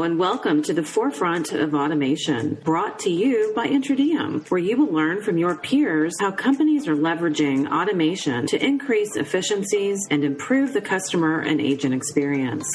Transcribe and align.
And 0.00 0.16
welcome 0.16 0.62
to 0.62 0.72
the 0.72 0.84
Forefront 0.84 1.52
of 1.52 1.74
Automation, 1.74 2.54
brought 2.64 3.00
to 3.00 3.10
you 3.10 3.52
by 3.54 3.66
Intradiem, 3.66 4.48
where 4.48 4.60
you 4.60 4.76
will 4.76 4.92
learn 4.92 5.22
from 5.22 5.36
your 5.36 5.56
peers 5.56 6.14
how 6.20 6.30
companies 6.30 6.86
are 6.86 6.94
leveraging 6.94 7.68
automation 7.68 8.46
to 8.46 8.64
increase 8.64 9.16
efficiencies 9.16 10.06
and 10.08 10.24
improve 10.24 10.72
the 10.72 10.80
customer 10.80 11.40
and 11.40 11.60
agent 11.60 11.94
experience. 11.94 12.72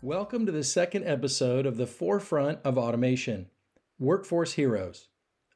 Welcome 0.00 0.46
to 0.46 0.52
the 0.52 0.64
second 0.64 1.04
episode 1.06 1.66
of 1.66 1.76
the 1.76 1.86
Forefront 1.86 2.60
of 2.64 2.78
Automation 2.78 3.48
Workforce 4.00 4.54
Heroes. 4.54 5.08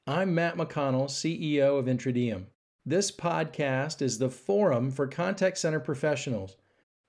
I'm 0.07 0.34
Matt 0.34 0.59
McConnell, 0.59 1.07
CEO 1.07 1.79
of 1.79 1.87
Intradiem. 1.87 2.45
This 2.84 3.11
podcast 3.11 4.03
is 4.03 4.19
the 4.19 4.29
forum 4.29 4.91
for 4.91 5.07
contact 5.07 5.57
center 5.57 5.80
professionals 5.80 6.59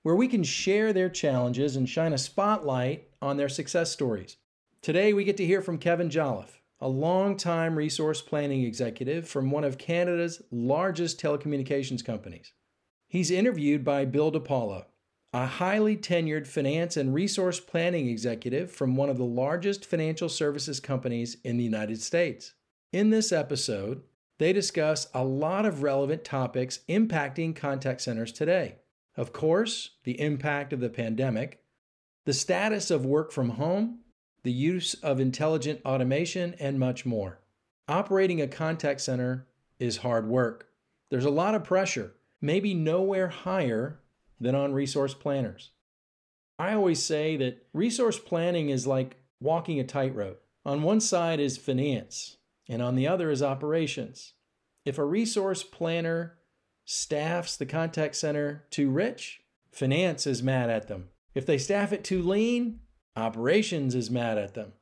where 0.02 0.16
we 0.16 0.28
can 0.28 0.42
share 0.42 0.94
their 0.94 1.10
challenges 1.10 1.76
and 1.76 1.86
shine 1.86 2.14
a 2.14 2.18
spotlight 2.18 3.10
on 3.20 3.36
their 3.36 3.50
success 3.50 3.92
stories. 3.92 4.38
Today, 4.80 5.12
we 5.12 5.24
get 5.24 5.36
to 5.36 5.44
hear 5.44 5.60
from 5.60 5.76
Kevin 5.76 6.08
Joliffe, 6.08 6.62
a 6.80 6.88
long-time 6.88 7.76
resource 7.76 8.22
planning 8.22 8.64
executive 8.64 9.28
from 9.28 9.50
one 9.50 9.64
of 9.64 9.76
Canada's 9.76 10.40
largest 10.50 11.20
telecommunications 11.20 12.02
companies. 12.02 12.54
He's 13.08 13.30
interviewed 13.30 13.84
by 13.84 14.06
Bill 14.06 14.32
DiPaula, 14.32 14.86
a 15.36 15.44
highly 15.44 15.98
tenured 15.98 16.46
finance 16.46 16.96
and 16.96 17.12
resource 17.12 17.60
planning 17.60 18.08
executive 18.08 18.72
from 18.72 18.96
one 18.96 19.10
of 19.10 19.18
the 19.18 19.24
largest 19.24 19.84
financial 19.84 20.30
services 20.30 20.80
companies 20.80 21.36
in 21.44 21.58
the 21.58 21.64
United 21.64 22.00
States. 22.00 22.54
In 22.90 23.10
this 23.10 23.32
episode, 23.32 24.00
they 24.38 24.54
discuss 24.54 25.08
a 25.12 25.22
lot 25.22 25.66
of 25.66 25.82
relevant 25.82 26.24
topics 26.24 26.78
impacting 26.88 27.54
contact 27.54 28.00
centers 28.00 28.32
today. 28.32 28.76
Of 29.14 29.34
course, 29.34 29.90
the 30.04 30.18
impact 30.18 30.72
of 30.72 30.80
the 30.80 30.88
pandemic, 30.88 31.62
the 32.24 32.32
status 32.32 32.90
of 32.90 33.04
work 33.04 33.30
from 33.30 33.50
home, 33.50 33.98
the 34.42 34.52
use 34.52 34.94
of 34.94 35.20
intelligent 35.20 35.82
automation, 35.84 36.54
and 36.58 36.80
much 36.80 37.04
more. 37.04 37.40
Operating 37.88 38.40
a 38.40 38.48
contact 38.48 39.02
center 39.02 39.46
is 39.78 39.98
hard 39.98 40.28
work. 40.28 40.68
There's 41.10 41.26
a 41.26 41.30
lot 41.30 41.54
of 41.54 41.62
pressure, 41.62 42.14
maybe 42.40 42.72
nowhere 42.72 43.28
higher 43.28 44.00
than 44.40 44.54
on 44.54 44.72
resource 44.72 45.14
planners. 45.14 45.70
I 46.58 46.72
always 46.72 47.02
say 47.02 47.36
that 47.36 47.66
resource 47.72 48.18
planning 48.18 48.70
is 48.70 48.86
like 48.86 49.16
walking 49.40 49.78
a 49.78 49.84
tightrope. 49.84 50.42
On 50.64 50.82
one 50.82 51.00
side 51.00 51.38
is 51.38 51.58
finance, 51.58 52.38
and 52.68 52.82
on 52.82 52.96
the 52.96 53.06
other 53.06 53.30
is 53.30 53.42
operations. 53.42 54.32
If 54.84 54.98
a 54.98 55.04
resource 55.04 55.62
planner 55.62 56.38
staffs 56.84 57.56
the 57.56 57.66
contact 57.66 58.16
center 58.16 58.64
too 58.70 58.90
rich, 58.90 59.42
finance 59.70 60.26
is 60.26 60.42
mad 60.42 60.70
at 60.70 60.88
them. 60.88 61.08
If 61.34 61.44
they 61.44 61.58
staff 61.58 61.92
it 61.92 62.04
too 62.04 62.22
lean, 62.22 62.80
operations 63.14 63.94
is 63.94 64.10
mad 64.10 64.38
at 64.38 64.54
them. 64.54 64.72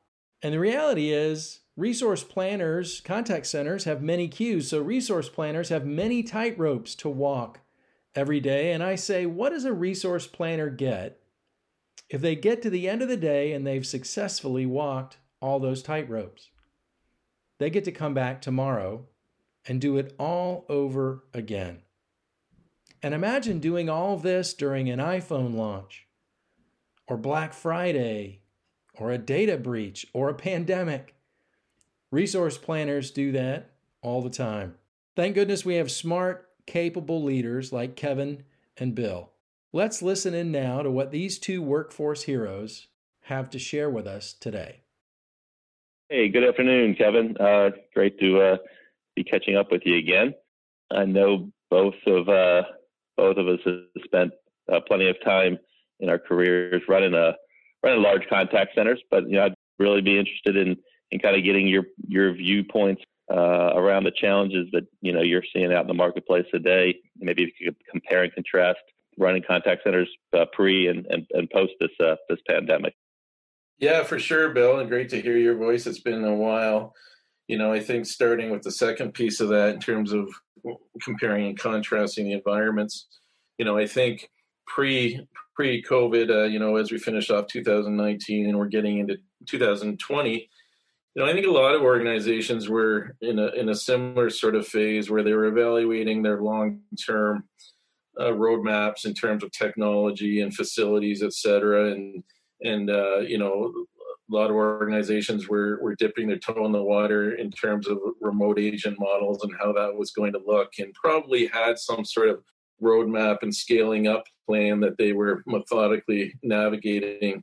And 0.42 0.55
the 0.55 0.60
reality 0.60 1.10
is, 1.10 1.60
resource 1.77 2.22
planners, 2.22 3.00
contact 3.00 3.47
centers 3.47 3.84
have 3.84 4.02
many 4.02 4.28
queues, 4.28 4.69
so 4.69 4.80
resource 4.80 5.28
planners 5.28 5.70
have 5.70 5.86
many 5.86 6.22
tightropes 6.22 6.94
to 6.98 7.08
walk 7.08 7.60
every 8.14 8.40
day. 8.40 8.72
And 8.72 8.82
I 8.82 8.94
say, 8.94 9.26
what 9.26 9.50
does 9.50 9.64
a 9.64 9.72
resource 9.72 10.26
planner 10.26 10.70
get 10.70 11.20
if 12.08 12.20
they 12.20 12.36
get 12.36 12.62
to 12.62 12.70
the 12.70 12.88
end 12.88 13.02
of 13.02 13.08
the 13.08 13.16
day 13.16 13.52
and 13.52 13.66
they've 13.66 13.86
successfully 13.86 14.66
walked 14.66 15.18
all 15.40 15.58
those 15.58 15.82
tightropes? 15.82 16.48
They 17.58 17.70
get 17.70 17.84
to 17.84 17.92
come 17.92 18.14
back 18.14 18.40
tomorrow 18.40 19.06
and 19.66 19.80
do 19.80 19.96
it 19.96 20.14
all 20.18 20.66
over 20.68 21.24
again. 21.32 21.78
And 23.03 23.14
imagine 23.14 23.58
doing 23.58 23.88
all 23.88 24.16
this 24.16 24.54
during 24.54 24.88
an 24.88 24.98
iPhone 24.98 25.54
launch, 25.54 26.06
or 27.06 27.16
Black 27.16 27.53
Friday, 27.53 28.41
or 28.94 29.10
a 29.10 29.19
data 29.19 29.56
breach, 29.56 30.06
or 30.14 30.28
a 30.28 30.34
pandemic. 30.34 31.14
Resource 32.10 32.56
planners 32.56 33.10
do 33.10 33.32
that 33.32 33.72
all 34.03 34.22
the 34.22 34.30
time. 34.30 34.76
Thank 35.16 35.34
goodness 35.34 35.64
we 35.64 35.74
have 35.74 35.91
smart 35.91 36.48
capable 36.66 37.22
leaders 37.22 37.72
like 37.72 37.97
Kevin 37.97 38.44
and 38.76 38.94
Bill. 38.94 39.30
Let's 39.72 40.02
listen 40.02 40.34
in 40.34 40.52
now 40.52 40.82
to 40.82 40.91
what 40.91 41.10
these 41.10 41.38
two 41.38 41.62
workforce 41.62 42.22
heroes 42.22 42.88
have 43.22 43.50
to 43.50 43.58
share 43.58 43.91
with 43.91 44.06
us 44.06 44.32
today. 44.32 44.80
Hey, 46.08 46.28
good 46.28 46.44
afternoon, 46.44 46.94
Kevin. 46.94 47.36
Uh, 47.38 47.70
great 47.94 48.19
to 48.20 48.41
uh, 48.41 48.56
be 49.16 49.24
catching 49.24 49.56
up 49.56 49.72
with 49.72 49.82
you 49.84 49.97
again. 49.97 50.34
I 50.92 51.04
know 51.06 51.50
both 51.70 51.94
of 52.06 52.28
uh, 52.28 52.62
both 53.16 53.36
of 53.36 53.48
us 53.48 53.60
have 53.64 53.80
spent 54.04 54.32
uh, 54.72 54.80
plenty 54.86 55.08
of 55.08 55.16
time 55.24 55.58
in 56.00 56.08
our 56.08 56.19
careers 56.19 56.82
running 56.88 57.14
a 57.14 57.32
running 57.82 58.03
large 58.03 58.22
contact 58.28 58.74
centers, 58.74 59.00
but 59.10 59.24
you 59.28 59.36
know 59.36 59.47
I'd 59.47 59.54
really 59.78 60.03
be 60.03 60.19
interested 60.19 60.56
in 60.56 60.76
in 61.10 61.20
kind 61.20 61.36
of 61.36 61.44
getting 61.44 61.66
your 61.66 61.84
your 62.06 62.34
viewpoints 62.34 63.03
uh, 63.30 63.72
around 63.74 64.04
the 64.04 64.12
challenges 64.12 64.66
that 64.72 64.86
you 65.00 65.12
know 65.12 65.22
you're 65.22 65.44
seeing 65.52 65.72
out 65.72 65.82
in 65.82 65.88
the 65.88 65.94
marketplace 65.94 66.44
today. 66.52 66.94
Maybe 67.18 67.44
if 67.44 67.50
you 67.60 67.72
could 67.72 67.76
compare 67.90 68.22
and 68.22 68.32
contrast 68.34 68.80
running 69.18 69.42
contact 69.46 69.82
centers 69.84 70.08
uh, 70.36 70.44
pre 70.52 70.88
and, 70.88 71.06
and, 71.06 71.26
and 71.32 71.48
post 71.50 71.72
this 71.80 71.90
uh, 72.00 72.16
this 72.28 72.38
pandemic. 72.48 72.94
Yeah, 73.78 74.04
for 74.04 74.18
sure, 74.18 74.50
Bill, 74.50 74.78
and 74.78 74.88
great 74.88 75.08
to 75.10 75.20
hear 75.20 75.36
your 75.36 75.56
voice. 75.56 75.86
It's 75.86 76.00
been 76.00 76.24
a 76.24 76.34
while. 76.34 76.94
You 77.48 77.58
know, 77.58 77.72
I 77.72 77.80
think 77.80 78.06
starting 78.06 78.50
with 78.50 78.62
the 78.62 78.70
second 78.70 79.12
piece 79.12 79.41
of 79.41 79.48
that 79.50 79.74
in 79.74 79.80
terms 79.80 80.12
of 80.12 80.28
comparing 81.02 81.46
and 81.46 81.58
contrasting 81.58 82.26
the 82.26 82.32
environments. 82.32 83.06
You 83.58 83.64
know, 83.64 83.76
I 83.76 83.86
think 83.86 84.28
pre 84.66 85.26
pre 85.54 85.82
COVID, 85.82 86.30
uh, 86.30 86.44
you 86.44 86.58
know, 86.58 86.76
as 86.76 86.91
we 86.91 86.98
finish 86.98 87.30
off 87.30 87.46
2019 87.48 88.48
and 88.48 88.58
we're 88.58 88.66
getting 88.66 88.98
into 88.98 89.16
2020 89.48 90.48
you 91.14 91.22
know, 91.22 91.30
I 91.30 91.32
think 91.32 91.47
a 91.47 91.50
lot 91.50 91.75
of 91.75 91.82
organizations 91.82 92.69
were 92.69 93.16
in 93.20 93.38
a 93.38 93.48
in 93.48 93.69
a 93.69 93.75
similar 93.75 94.30
sort 94.30 94.56
of 94.56 94.66
phase 94.66 95.10
where 95.10 95.22
they 95.22 95.32
were 95.32 95.47
evaluating 95.47 96.22
their 96.22 96.42
long 96.42 96.80
term 97.06 97.44
uh, 98.19 98.30
roadmaps 98.30 99.04
in 99.04 99.14
terms 99.14 99.44
of 99.44 99.53
technology 99.53 100.41
and 100.41 100.54
facilities, 100.54 101.22
et 101.22 101.32
cetera, 101.32 101.92
and 101.92 102.24
and 102.62 102.91
uh, 102.91 103.19
you 103.19 103.38
know, 103.38 103.72
a 104.30 104.34
lot 104.34 104.50
of 104.50 104.56
organizations 104.56 105.48
were 105.48 105.78
were 105.80 105.94
dipping 105.94 106.26
their 106.26 106.38
toe 106.38 106.66
in 106.66 106.72
the 106.72 106.82
water 106.82 107.36
in 107.36 107.50
terms 107.53 107.86
of 107.86 107.98
remote 108.20 108.58
agent 108.58 108.98
models 108.98 109.44
and 109.44 109.54
how 109.60 109.72
that 109.72 109.94
was 109.94 110.10
going 110.10 110.32
to 110.32 110.42
look, 110.44 110.72
and 110.78 110.92
probably 110.94 111.47
had 111.47 111.78
some 111.78 112.04
sort 112.04 112.28
of 112.28 112.42
roadmap 112.82 113.38
and 113.42 113.54
scaling 113.54 114.08
up 114.08 114.24
plan 114.48 114.80
that 114.80 114.98
they 114.98 115.12
were 115.12 115.44
methodically 115.47 116.34
navigating 116.42 117.42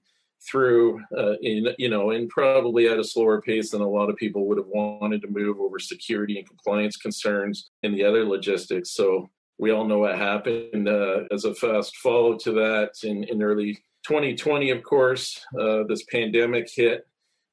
through 0.50 1.00
uh, 1.18 1.34
in 1.42 1.68
you 1.78 1.90
know 1.90 2.12
and 2.12 2.30
probably 2.30 2.88
at 2.88 3.00
a 3.00 3.04
slower 3.04 3.42
pace 3.42 3.72
than 3.72 3.82
a 3.82 3.88
lot 3.88 4.10
of 4.10 4.16
people 4.16 4.48
would 4.48 4.58
have 4.58 4.68
wanted 4.68 5.22
to 5.22 5.28
move 5.28 5.60
over 5.60 5.80
security 5.80 6.38
and 6.38 6.48
compliance 6.48 6.98
concerns 6.98 7.70
and 7.84 7.94
the 7.94 8.04
other 8.04 8.26
logistics. 8.26 8.92
So 8.92 9.30
we 9.60 9.72
all 9.72 9.86
know 9.86 10.00
what 10.00 10.18
happened 10.18 10.90
uh, 10.90 11.22
as 11.32 11.46
a 11.46 11.54
fast 11.54 11.98
follow 11.98 12.38
to 12.40 12.52
that 12.54 12.94
in, 13.04 13.24
in 13.26 13.44
early 13.44 13.76
2020 14.08 14.72
of 14.72 14.84
course 14.84 15.46
uh, 15.60 15.84
this 15.88 16.04
pandemic 16.06 16.68
hit. 16.74 17.08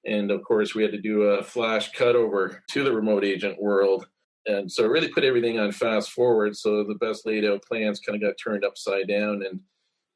And 0.06 0.30
of 0.30 0.42
course 0.42 0.74
we 0.74 0.82
had 0.82 0.92
to 0.92 1.00
do 1.00 1.22
a 1.22 1.42
flash 1.42 1.92
cutover 1.92 2.60
to 2.70 2.84
the 2.84 2.92
remote 2.92 3.24
agent 3.24 3.60
world. 3.60 4.06
And 4.46 4.70
so 4.72 4.84
it 4.84 4.90
really 4.90 5.08
put 5.08 5.24
everything 5.24 5.58
on 5.58 5.72
fast 5.72 6.12
forward. 6.12 6.56
So 6.56 6.82
the 6.84 6.94
best 6.94 7.26
laid 7.26 7.44
out 7.44 7.62
plans 7.64 8.00
kind 8.00 8.16
of 8.16 8.26
got 8.26 8.36
turned 8.42 8.64
upside 8.64 9.08
down 9.08 9.42
and 9.42 9.60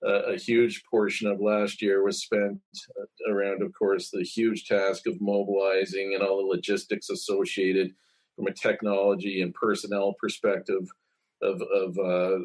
a 0.02 0.36
huge 0.36 0.82
portion 0.90 1.28
of 1.28 1.40
last 1.40 1.80
year 1.80 2.02
was 2.02 2.22
spent 2.22 2.58
uh, 3.00 3.32
around, 3.32 3.62
of 3.62 3.72
course, 3.72 4.10
the 4.10 4.22
huge 4.22 4.66
task 4.66 5.06
of 5.06 5.21
mobilizing 5.21 6.15
and 6.15 6.22
all 6.22 6.38
the 6.38 6.56
logistics 6.56 7.10
associated 7.10 7.92
from 8.36 8.47
a 8.47 8.53
technology 8.53 9.42
and 9.42 9.54
personnel 9.54 10.15
perspective 10.21 10.88
of, 11.42 11.60
of 11.74 11.98
uh, 11.98 12.38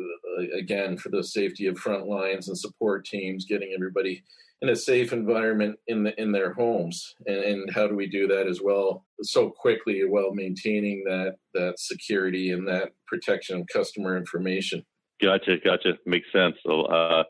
again, 0.57 0.97
for 0.97 1.09
the 1.09 1.23
safety 1.23 1.67
of 1.67 1.77
front 1.77 2.07
lines 2.07 2.47
and 2.47 2.57
support 2.57 3.05
teams, 3.05 3.45
getting 3.45 3.73
everybody 3.73 4.23
in 4.61 4.69
a 4.69 4.75
safe 4.75 5.13
environment 5.13 5.77
in 5.87 6.03
the, 6.03 6.19
in 6.19 6.31
their 6.31 6.53
homes. 6.53 7.15
And, 7.27 7.37
and 7.37 7.71
how 7.71 7.87
do 7.87 7.95
we 7.95 8.07
do 8.07 8.27
that 8.27 8.47
as 8.47 8.61
well? 8.61 9.05
So 9.21 9.49
quickly 9.49 10.03
while 10.05 10.33
maintaining 10.33 11.03
that 11.05 11.35
that 11.53 11.79
security 11.79 12.51
and 12.51 12.67
that 12.67 12.89
protection 13.05 13.59
of 13.59 13.67
customer 13.71 14.17
information. 14.17 14.83
Gotcha 15.21 15.57
gotcha. 15.63 15.93
Makes 16.05 16.31
sense. 16.31 16.55
So 16.65 16.83
uh, 16.83 17.23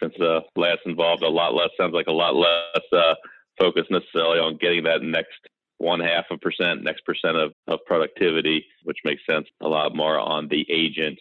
since 0.00 0.14
uh, 0.20 0.40
last 0.56 0.80
involved 0.86 1.22
a 1.22 1.28
lot 1.28 1.54
less 1.54 1.70
sounds 1.78 1.94
like 1.94 2.06
a 2.08 2.12
lot 2.12 2.34
less 2.34 2.84
uh, 2.92 3.14
focus 3.58 3.84
necessarily 3.90 4.38
on 4.38 4.56
getting 4.60 4.84
that 4.84 5.02
next 5.02 5.38
one 5.78 6.00
half 6.00 6.24
of 6.30 6.40
percent, 6.40 6.82
next 6.82 7.04
percent 7.04 7.36
of, 7.36 7.52
of 7.66 7.78
productivity, 7.86 8.64
which 8.84 8.98
makes 9.04 9.22
sense 9.28 9.46
a 9.62 9.68
lot 9.68 9.94
more 9.94 10.18
on 10.18 10.48
the 10.48 10.66
agent 10.70 11.18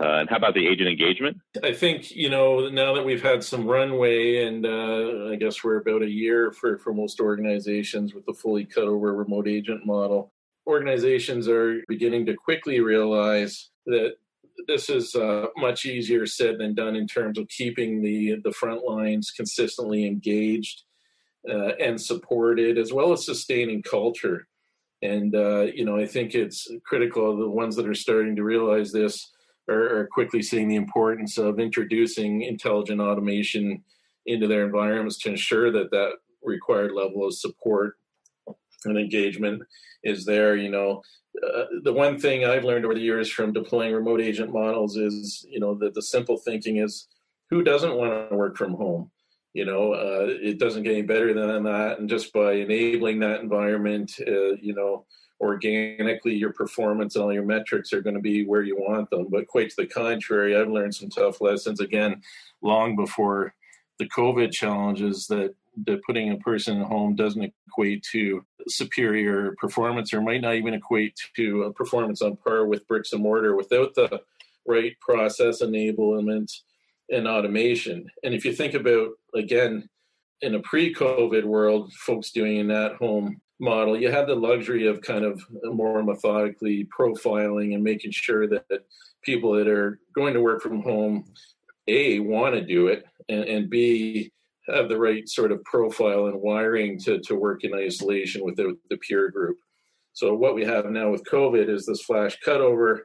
Uh, 0.00 0.20
and 0.20 0.30
how 0.30 0.36
about 0.36 0.54
the 0.54 0.66
agent 0.66 0.88
engagement? 0.88 1.36
I 1.62 1.72
think 1.72 2.10
you 2.16 2.30
know 2.30 2.68
now 2.68 2.94
that 2.94 3.04
we've 3.04 3.22
had 3.22 3.44
some 3.44 3.66
runway, 3.66 4.46
and 4.46 4.64
uh, 4.64 5.30
I 5.32 5.36
guess 5.36 5.62
we're 5.62 5.80
about 5.80 6.02
a 6.02 6.08
year 6.08 6.50
for 6.50 6.78
for 6.78 6.94
most 6.94 7.20
organizations 7.20 8.14
with 8.14 8.24
the 8.24 8.32
fully 8.32 8.64
cut 8.64 8.84
over 8.84 9.14
remote 9.14 9.46
agent 9.46 9.84
model. 9.84 10.32
Organizations 10.66 11.46
are 11.46 11.82
beginning 11.88 12.24
to 12.26 12.34
quickly 12.34 12.80
realize 12.80 13.70
that 13.86 14.14
this 14.66 14.88
is 14.88 15.14
uh, 15.14 15.46
much 15.56 15.84
easier 15.84 16.26
said 16.26 16.58
than 16.58 16.74
done 16.74 16.96
in 16.96 17.06
terms 17.06 17.38
of 17.38 17.48
keeping 17.48 18.02
the 18.02 18.36
the 18.44 18.52
front 18.52 18.84
lines 18.84 19.30
consistently 19.30 20.06
engaged 20.06 20.82
uh, 21.48 21.74
and 21.80 22.00
supported, 22.00 22.78
as 22.78 22.92
well 22.92 23.12
as 23.12 23.24
sustaining 23.24 23.82
culture. 23.82 24.46
And 25.02 25.34
uh, 25.34 25.62
you 25.74 25.84
know, 25.84 25.96
I 25.96 26.06
think 26.06 26.34
it's 26.34 26.70
critical. 26.86 27.36
The 27.36 27.48
ones 27.48 27.76
that 27.76 27.88
are 27.88 27.94
starting 27.94 28.36
to 28.36 28.44
realize 28.44 28.92
this 28.92 29.30
are, 29.68 29.98
are 29.98 30.08
quickly 30.12 30.42
seeing 30.42 30.68
the 30.68 30.76
importance 30.76 31.38
of 31.38 31.58
introducing 31.58 32.42
intelligent 32.42 33.00
automation 33.00 33.82
into 34.26 34.46
their 34.46 34.64
environments 34.64 35.18
to 35.18 35.30
ensure 35.30 35.72
that 35.72 35.90
that 35.90 36.12
required 36.42 36.92
level 36.92 37.26
of 37.26 37.34
support 37.34 37.96
and 38.84 38.98
engagement 38.98 39.62
is 40.04 40.24
there. 40.24 40.56
You 40.56 40.70
know, 40.70 41.02
uh, 41.42 41.64
the 41.82 41.92
one 41.92 42.18
thing 42.18 42.44
I've 42.44 42.64
learned 42.64 42.84
over 42.84 42.94
the 42.94 43.00
years 43.00 43.30
from 43.30 43.52
deploying 43.52 43.94
remote 43.94 44.20
agent 44.20 44.52
models 44.52 44.96
is, 44.96 45.44
you 45.48 45.60
know, 45.60 45.74
that 45.76 45.94
the 45.94 46.02
simple 46.02 46.36
thinking 46.36 46.78
is 46.78 47.08
who 47.50 47.62
doesn't 47.62 47.96
want 47.96 48.30
to 48.30 48.36
work 48.36 48.56
from 48.56 48.74
home? 48.74 49.10
You 49.54 49.66
know, 49.66 49.92
uh, 49.92 50.26
it 50.28 50.58
doesn't 50.58 50.82
get 50.82 50.92
any 50.92 51.02
better 51.02 51.34
than 51.34 51.64
that. 51.64 51.98
And 51.98 52.08
just 52.08 52.32
by 52.32 52.52
enabling 52.52 53.20
that 53.20 53.40
environment, 53.40 54.12
uh, 54.26 54.54
you 54.54 54.74
know, 54.74 55.04
organically 55.42 56.34
your 56.34 56.52
performance 56.52 57.16
and 57.16 57.24
all 57.24 57.32
your 57.32 57.44
metrics 57.44 57.92
are 57.92 58.00
going 58.00 58.14
to 58.14 58.22
be 58.22 58.46
where 58.46 58.62
you 58.62 58.76
want 58.76 59.10
them. 59.10 59.26
But 59.28 59.48
quite 59.48 59.70
to 59.70 59.76
the 59.76 59.86
contrary, 59.86 60.56
I've 60.56 60.70
learned 60.70 60.94
some 60.94 61.10
tough 61.10 61.40
lessons 61.40 61.80
again 61.80 62.22
long 62.62 62.96
before 62.96 63.54
the 63.98 64.08
COVID 64.08 64.52
challenges 64.52 65.26
that 65.26 65.54
that 65.86 66.02
putting 66.04 66.30
a 66.30 66.36
person 66.36 66.80
at 66.80 66.86
home 66.86 67.14
doesn't 67.14 67.52
equate 67.66 68.02
to 68.12 68.44
superior 68.68 69.54
performance 69.58 70.12
or 70.12 70.20
might 70.20 70.40
not 70.40 70.54
even 70.54 70.74
equate 70.74 71.16
to 71.36 71.64
a 71.64 71.72
performance 71.72 72.22
on 72.22 72.36
par 72.36 72.66
with 72.66 72.86
bricks 72.88 73.12
and 73.12 73.22
mortar 73.22 73.56
without 73.56 73.94
the 73.94 74.20
right 74.66 74.98
process 75.00 75.62
enablement 75.62 76.52
and 77.10 77.26
automation. 77.26 78.06
And 78.22 78.34
if 78.34 78.44
you 78.44 78.52
think 78.52 78.74
about 78.74 79.10
again 79.34 79.88
in 80.40 80.54
a 80.54 80.60
pre-COVID 80.60 81.44
world, 81.44 81.92
folks 81.92 82.32
doing 82.32 82.58
an 82.58 82.70
at-home 82.70 83.40
model, 83.60 83.96
you 83.96 84.10
had 84.10 84.26
the 84.26 84.34
luxury 84.34 84.86
of 84.86 85.00
kind 85.00 85.24
of 85.24 85.40
more 85.64 86.02
methodically 86.02 86.88
profiling 86.96 87.74
and 87.74 87.84
making 87.84 88.10
sure 88.10 88.48
that 88.48 88.64
people 89.22 89.52
that 89.52 89.68
are 89.68 90.00
going 90.14 90.34
to 90.34 90.40
work 90.40 90.60
from 90.60 90.82
home, 90.82 91.24
A, 91.86 92.18
want 92.18 92.54
to 92.54 92.60
do 92.60 92.88
it, 92.88 93.04
and, 93.28 93.44
and 93.44 93.70
B, 93.70 94.32
have 94.68 94.88
the 94.88 94.98
right 94.98 95.28
sort 95.28 95.52
of 95.52 95.62
profile 95.64 96.26
and 96.26 96.40
wiring 96.40 96.98
to, 97.00 97.18
to 97.20 97.34
work 97.34 97.64
in 97.64 97.74
isolation 97.74 98.44
with 98.44 98.56
the, 98.56 98.76
the 98.90 98.96
peer 98.98 99.30
group. 99.30 99.58
So 100.12 100.34
what 100.34 100.54
we 100.54 100.64
have 100.64 100.86
now 100.86 101.10
with 101.10 101.24
COVID 101.24 101.68
is 101.68 101.86
this 101.86 102.02
flash 102.02 102.38
cutover. 102.46 103.00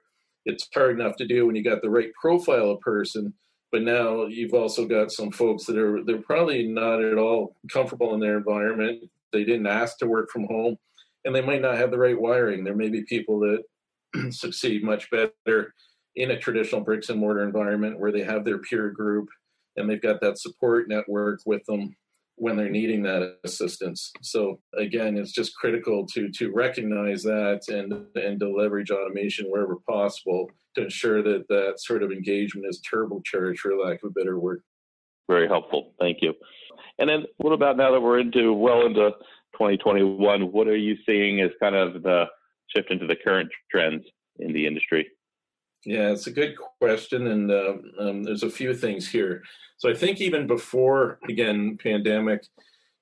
It's 0.46 0.68
hard 0.74 1.00
enough 1.00 1.16
to 1.18 1.28
do 1.28 1.48
when 1.48 1.56
you 1.56 1.64
got 1.64 1.82
the 1.82 1.90
right 1.90 2.12
profile 2.20 2.72
of 2.72 2.82
person, 2.82 3.34
but 3.72 3.82
now 3.82 4.26
you've 4.26 4.54
also 4.54 4.86
got 4.86 5.12
some 5.12 5.32
folks 5.32 5.66
that 5.66 5.78
are 5.78 6.04
they're 6.04 6.22
probably 6.22 6.68
not 6.68 7.04
at 7.04 7.18
all 7.18 7.56
comfortable 7.72 8.14
in 8.14 8.20
their 8.20 8.38
environment 8.38 9.10
they 9.32 9.44
didn't 9.44 9.68
ask 9.68 9.98
to 9.98 10.08
work 10.08 10.30
from 10.32 10.46
home 10.46 10.78
and 11.26 11.36
they 11.36 11.42
might 11.42 11.62
not 11.62 11.78
have 11.78 11.92
the 11.92 11.98
right 11.98 12.20
wiring 12.20 12.64
there 12.64 12.76
may 12.76 12.90
be 12.90 13.04
people 13.04 13.40
that 13.40 14.32
succeed 14.32 14.84
much 14.84 15.10
better 15.12 15.74
in 16.16 16.32
a 16.32 16.40
traditional 16.40 16.82
bricks 16.82 17.10
and 17.10 17.20
mortar 17.20 17.44
environment 17.44 18.00
where 18.00 18.12
they 18.12 18.24
have 18.24 18.44
their 18.44 18.60
peer 18.60 18.90
group 18.90 19.28
and 19.78 19.90
they've 19.90 20.02
got 20.02 20.22
that 20.22 20.40
support 20.40 20.90
network 20.90 21.40
with 21.46 21.64
them 21.66 21.96
when 22.36 22.56
they're 22.56 22.70
needing 22.70 23.02
that 23.02 23.38
assistance. 23.44 24.12
So 24.22 24.60
again, 24.78 25.18
it's 25.18 25.32
just 25.32 25.56
critical 25.56 26.06
to 26.14 26.30
to 26.30 26.52
recognize 26.52 27.24
that 27.24 27.62
and 27.70 28.06
and 28.16 28.40
to 28.40 28.50
leverage 28.50 28.92
automation 28.92 29.48
wherever 29.48 29.78
possible 29.90 30.50
to 30.76 30.84
ensure 30.84 31.24
that 31.24 31.48
that 31.50 31.76
sort 31.78 32.04
of 32.04 32.12
engagement 32.12 32.68
is 32.70 32.82
turbocharged, 32.92 33.58
for 33.58 33.76
lack 33.76 34.04
of 34.04 34.12
a 34.12 34.20
better 34.20 34.40
word. 34.40 34.62
Very 35.28 35.48
helpful. 35.48 35.94
Thank 36.00 36.20
you. 36.22 36.34
And 37.00 37.10
then 37.10 37.26
what 37.38 37.52
about 37.52 37.78
now 37.78 37.92
that 37.92 38.02
we're 38.02 38.20
into 38.20 38.54
well 38.54 38.86
into 38.86 39.12
2021? 39.54 40.52
What 40.52 40.68
are 40.68 40.78
you 40.78 40.96
seeing 41.06 41.42
as 41.42 41.50
kind 41.60 41.76
of 41.76 42.04
the 42.04 42.26
shift 42.76 42.92
into 42.92 43.08
the 43.08 43.16
current 43.16 43.50
trends 43.72 44.04
in 44.40 44.54
the 44.54 44.66
industry? 44.66 45.08
Yeah, 45.88 46.10
it's 46.10 46.28
a 46.28 46.32
good 46.32 46.56
question, 46.82 47.28
and 47.28 47.50
uh, 47.50 47.76
um, 47.98 48.22
there's 48.22 48.44
a 48.44 48.50
few 48.50 48.74
things 48.74 49.08
here. 49.08 49.42
So 49.78 49.90
I 49.90 49.94
think 49.94 50.20
even 50.20 50.46
before 50.46 51.18
again 51.30 51.78
pandemic 51.82 52.46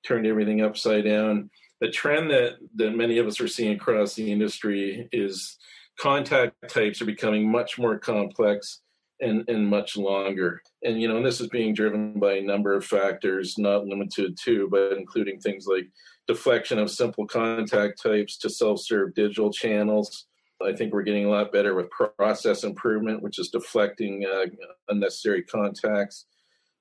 turned 0.06 0.24
everything 0.24 0.62
upside 0.62 1.04
down, 1.04 1.50
the 1.80 1.90
trend 1.90 2.30
that 2.30 2.58
that 2.76 2.96
many 2.96 3.18
of 3.18 3.26
us 3.26 3.40
are 3.40 3.48
seeing 3.48 3.74
across 3.74 4.14
the 4.14 4.30
industry 4.30 5.08
is 5.10 5.58
contact 5.98 6.54
types 6.68 7.02
are 7.02 7.06
becoming 7.06 7.50
much 7.50 7.76
more 7.76 7.98
complex 7.98 8.82
and, 9.20 9.42
and 9.48 9.66
much 9.66 9.96
longer. 9.96 10.62
And, 10.84 11.02
you 11.02 11.08
know, 11.08 11.16
and 11.16 11.26
this 11.26 11.40
is 11.40 11.48
being 11.48 11.74
driven 11.74 12.20
by 12.20 12.34
a 12.34 12.42
number 12.42 12.74
of 12.74 12.84
factors, 12.84 13.58
not 13.58 13.86
limited 13.86 14.38
to, 14.44 14.68
but 14.70 14.92
including 14.92 15.40
things 15.40 15.66
like 15.66 15.88
deflection 16.28 16.78
of 16.78 16.90
simple 16.90 17.26
contact 17.26 18.00
types 18.00 18.36
to 18.38 18.48
self 18.48 18.80
serve 18.80 19.14
digital 19.14 19.52
channels. 19.52 20.26
I 20.64 20.72
think 20.72 20.92
we're 20.92 21.02
getting 21.02 21.26
a 21.26 21.30
lot 21.30 21.52
better 21.52 21.74
with 21.74 21.90
process 21.90 22.64
improvement, 22.64 23.22
which 23.22 23.38
is 23.38 23.50
deflecting 23.50 24.24
uh, 24.24 24.46
unnecessary 24.88 25.42
contacts. 25.42 26.26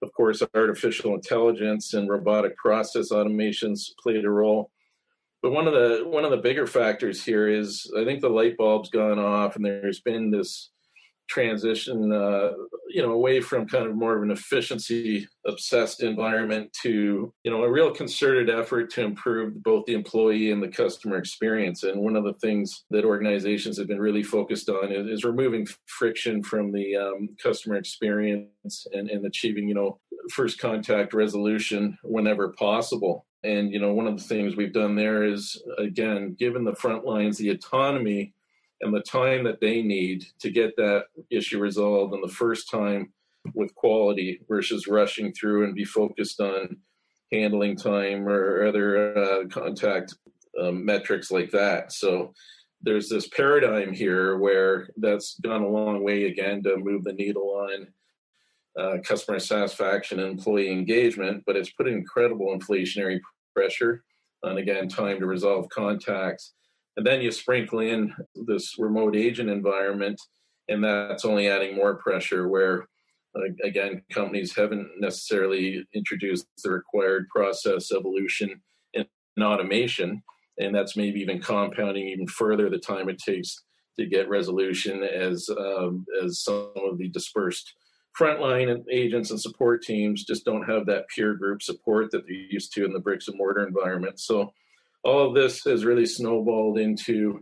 Of 0.02 0.14
course, 0.14 0.42
artificial 0.54 1.14
intelligence 1.14 1.94
and 1.94 2.10
robotic 2.10 2.56
process 2.58 3.12
automations 3.12 3.90
played 4.02 4.26
a 4.26 4.30
role. 4.30 4.72
But 5.42 5.52
one 5.52 5.68
of 5.68 5.74
the 5.74 6.04
one 6.06 6.26
of 6.26 6.32
the 6.32 6.38
bigger 6.38 6.68
factors 6.68 7.24
here 7.24 7.48
is 7.48 7.92
I 7.98 8.04
think 8.04 8.22
the 8.22 8.30
light 8.30 8.58
bulb's 8.58 8.90
gone 8.90 9.20
off, 9.20 9.56
and 9.56 9.66
there's 9.66 10.00
been 10.00 10.32
this 10.32 10.72
transition, 11.28 12.12
uh, 12.12 12.52
you 12.90 13.02
know, 13.02 13.12
away 13.12 13.42
from 13.42 13.68
kind 13.68 13.88
of 13.88 13.96
more 13.96 14.16
of 14.16 14.24
an 14.24 14.32
efficiency 14.32 15.28
obsessed 15.46 16.04
environment 16.04 16.72
to, 16.82 17.34
you 17.44 17.52
know, 17.52 17.64
a 17.64 17.72
real 17.72 17.92
concerted 17.92 18.50
effort 18.50 18.90
to 18.92 19.04
improve 19.04 19.62
both 19.64 19.86
the 19.86 19.94
employee 19.94 20.52
and 20.52 20.62
the 20.62 20.68
customer 20.68 21.18
experience. 21.18 21.84
And 21.84 22.02
one 22.02 22.16
of 22.16 22.24
the 22.24 22.34
things 22.36 22.86
that 22.92 23.06
organizations 23.06 23.78
have 23.78 23.88
been 23.88 24.00
really 24.00 24.24
focused 24.24 24.70
on 24.70 24.92
is, 24.92 25.08
is 25.08 25.24
removing 25.24 25.68
friction 25.88 26.44
from 26.44 26.72
the 26.72 26.96
um, 26.96 27.30
customer 27.42 27.76
experience 27.76 28.88
and, 28.94 29.10
and 29.10 29.26
achieving, 29.26 29.68
you 29.68 29.76
know, 29.76 30.00
first 30.32 30.60
contact 30.60 31.14
resolution 31.14 31.98
whenever 32.04 32.54
possible. 32.54 33.26
And, 33.44 33.72
you 33.72 33.80
know, 33.80 33.94
one 33.94 34.08
of 34.08 34.18
the 34.18 34.24
things 34.24 34.56
we've 34.56 34.74
done 34.74 34.96
there 34.96 35.24
is, 35.24 35.62
again, 35.78 36.36
given 36.40 36.64
the 36.64 36.76
front 36.76 37.06
lines 37.06 37.38
the 37.38 37.52
autonomy 37.52 38.34
and 38.86 38.96
the 38.96 39.02
time 39.02 39.44
that 39.44 39.60
they 39.60 39.82
need 39.82 40.26
to 40.40 40.50
get 40.50 40.76
that 40.78 41.06
issue 41.30 41.60
resolved 41.60 42.14
in 42.14 42.22
the 42.22 42.28
first 42.28 42.70
time 42.70 43.12
with 43.54 43.74
quality 43.76 44.40
versus 44.48 44.88
rushing 44.88 45.34
through 45.34 45.66
and 45.66 45.76
be 45.76 45.84
focused 45.84 46.40
on 46.40 46.78
handling 47.32 47.76
time 47.76 48.28
or 48.28 48.66
other 48.66 49.18
uh, 49.18 49.48
contact 49.48 50.16
um, 50.62 50.86
metrics 50.86 51.32
like 51.32 51.52
that. 51.52 51.92
So 51.92 52.34
there's 52.82 53.10
this 53.10 53.28
paradigm 53.28 53.94
here 53.94 54.38
where 54.38 54.90
that's 54.98 55.40
gone 55.40 55.64
a 55.64 55.68
long 55.68 56.04
way 56.04 56.26
again 56.26 56.62
to 56.64 56.78
move 56.78 57.04
the 57.04 57.14
needle 57.14 57.68
on 57.70 57.88
uh, 58.80 58.98
customer 59.04 59.40
satisfaction 59.40 60.20
and 60.20 60.30
employee 60.30 60.72
engagement, 60.72 61.44
but 61.46 61.56
it's 61.56 61.72
put 61.72 61.88
incredible 61.88 62.56
inflationary 62.58 63.20
pressure 63.56 64.04
on 64.44 64.58
again 64.58 64.88
time 64.88 65.20
to 65.20 65.26
resolve 65.26 65.68
contacts 65.70 66.54
and 66.98 67.06
then 67.06 67.22
you 67.22 67.32
sprinkle 67.32 67.80
in 67.80 68.14
this 68.36 68.76
remote 68.78 69.16
agent 69.16 69.50
environment, 69.50 70.20
and 70.70 70.84
that's 70.84 71.26
only 71.26 71.50
adding 71.50 71.76
more 71.76 71.96
pressure 71.96 72.48
where, 72.48 72.88
again, 73.64 74.02
companies 74.12 74.56
haven't 74.56 74.90
necessarily 75.00 75.86
introduced 75.94 76.48
the 76.64 76.72
required 76.72 77.28
process 77.30 77.92
evolution 77.92 78.62
and 78.94 79.06
automation. 79.42 80.24
And 80.58 80.74
that's 80.74 80.96
maybe 80.96 81.20
even 81.20 81.42
compounding 81.42 82.08
even 82.08 82.28
further 82.28 82.70
the 82.70 82.78
time 82.78 83.10
it 83.10 83.20
takes 83.20 83.62
to 84.00 84.06
get 84.06 84.30
resolution 84.30 85.04
as 85.04 85.50
um, 85.50 86.06
as 86.24 86.40
some 86.40 86.72
of 86.78 86.98
the 86.98 87.10
dispersed 87.10 87.74
frontline 88.18 88.84
agents 88.90 89.32
and 89.32 89.40
support 89.40 89.82
teams 89.82 90.24
just 90.24 90.46
don't 90.46 90.64
have 90.64 90.86
that 90.86 91.08
peer 91.14 91.34
group 91.34 91.62
support 91.62 92.12
that 92.12 92.26
they're 92.26 92.36
used 92.36 92.74
to 92.74 92.86
in 92.86 92.94
the 92.94 93.00
bricks 93.00 93.28
and 93.28 93.38
mortar 93.38 93.68
environment. 93.68 94.20
So 94.20 94.54
all 95.06 95.28
of 95.28 95.36
this 95.36 95.64
has 95.64 95.86
really 95.86 96.06
snowballed 96.06 96.80
into 96.80 97.40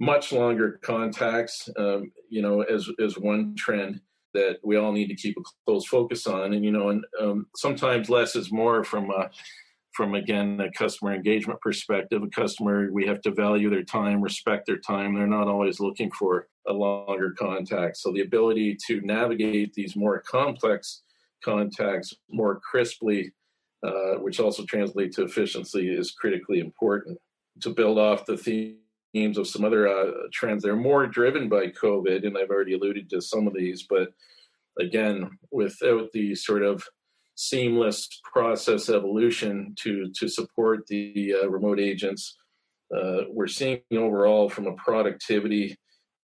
much 0.00 0.32
longer 0.32 0.80
contacts, 0.82 1.68
um, 1.78 2.10
you 2.28 2.42
know, 2.42 2.62
as, 2.62 2.88
as 3.02 3.16
one 3.16 3.54
trend 3.56 4.00
that 4.34 4.58
we 4.64 4.76
all 4.76 4.90
need 4.90 5.06
to 5.06 5.14
keep 5.14 5.36
a 5.38 5.42
close 5.64 5.86
focus 5.86 6.26
on. 6.26 6.52
And, 6.52 6.64
you 6.64 6.72
know, 6.72 6.88
and 6.90 7.04
um, 7.20 7.46
sometimes 7.56 8.10
less 8.10 8.34
is 8.34 8.52
more 8.52 8.84
from 8.84 9.10
from 9.92 10.16
again 10.16 10.60
a 10.60 10.70
customer 10.72 11.14
engagement 11.14 11.60
perspective. 11.60 12.22
A 12.22 12.28
customer 12.28 12.90
we 12.92 13.06
have 13.06 13.20
to 13.22 13.30
value 13.30 13.70
their 13.70 13.84
time 13.84 14.20
respect 14.20 14.66
their 14.66 14.78
time. 14.78 15.14
They're 15.14 15.26
not 15.26 15.46
always 15.46 15.78
looking 15.78 16.10
for 16.10 16.48
a 16.66 16.72
longer 16.72 17.32
contact. 17.38 17.96
So 17.98 18.12
the 18.12 18.22
ability 18.22 18.76
to 18.88 19.00
navigate 19.02 19.72
these 19.72 19.94
more 19.94 20.20
complex 20.20 21.02
contacts 21.44 22.12
more 22.28 22.60
crisply 22.68 23.32
uh, 23.84 24.18
which 24.20 24.40
also 24.40 24.64
translates 24.64 25.16
to 25.16 25.24
efficiency 25.24 25.88
is 25.88 26.12
critically 26.12 26.60
important 26.60 27.18
to 27.60 27.70
build 27.70 27.98
off 27.98 28.26
the 28.26 28.36
themes 28.36 29.38
of 29.38 29.46
some 29.46 29.64
other 29.64 29.86
uh, 29.86 30.10
trends 30.32 30.62
they're 30.62 30.76
more 30.76 31.06
driven 31.06 31.48
by 31.48 31.66
covid 31.68 32.26
and 32.26 32.36
i've 32.36 32.50
already 32.50 32.74
alluded 32.74 33.08
to 33.08 33.20
some 33.20 33.46
of 33.46 33.54
these 33.54 33.86
but 33.88 34.08
again 34.80 35.30
without 35.52 36.10
the 36.12 36.34
sort 36.34 36.62
of 36.62 36.82
seamless 37.36 38.08
process 38.32 38.88
evolution 38.88 39.74
to 39.78 40.10
to 40.14 40.28
support 40.28 40.86
the 40.86 41.34
uh, 41.42 41.48
remote 41.48 41.80
agents. 41.80 42.36
Uh, 42.94 43.22
we're 43.30 43.46
seeing 43.46 43.80
overall 43.92 44.48
from 44.48 44.66
a 44.66 44.74
productivity 44.74 45.76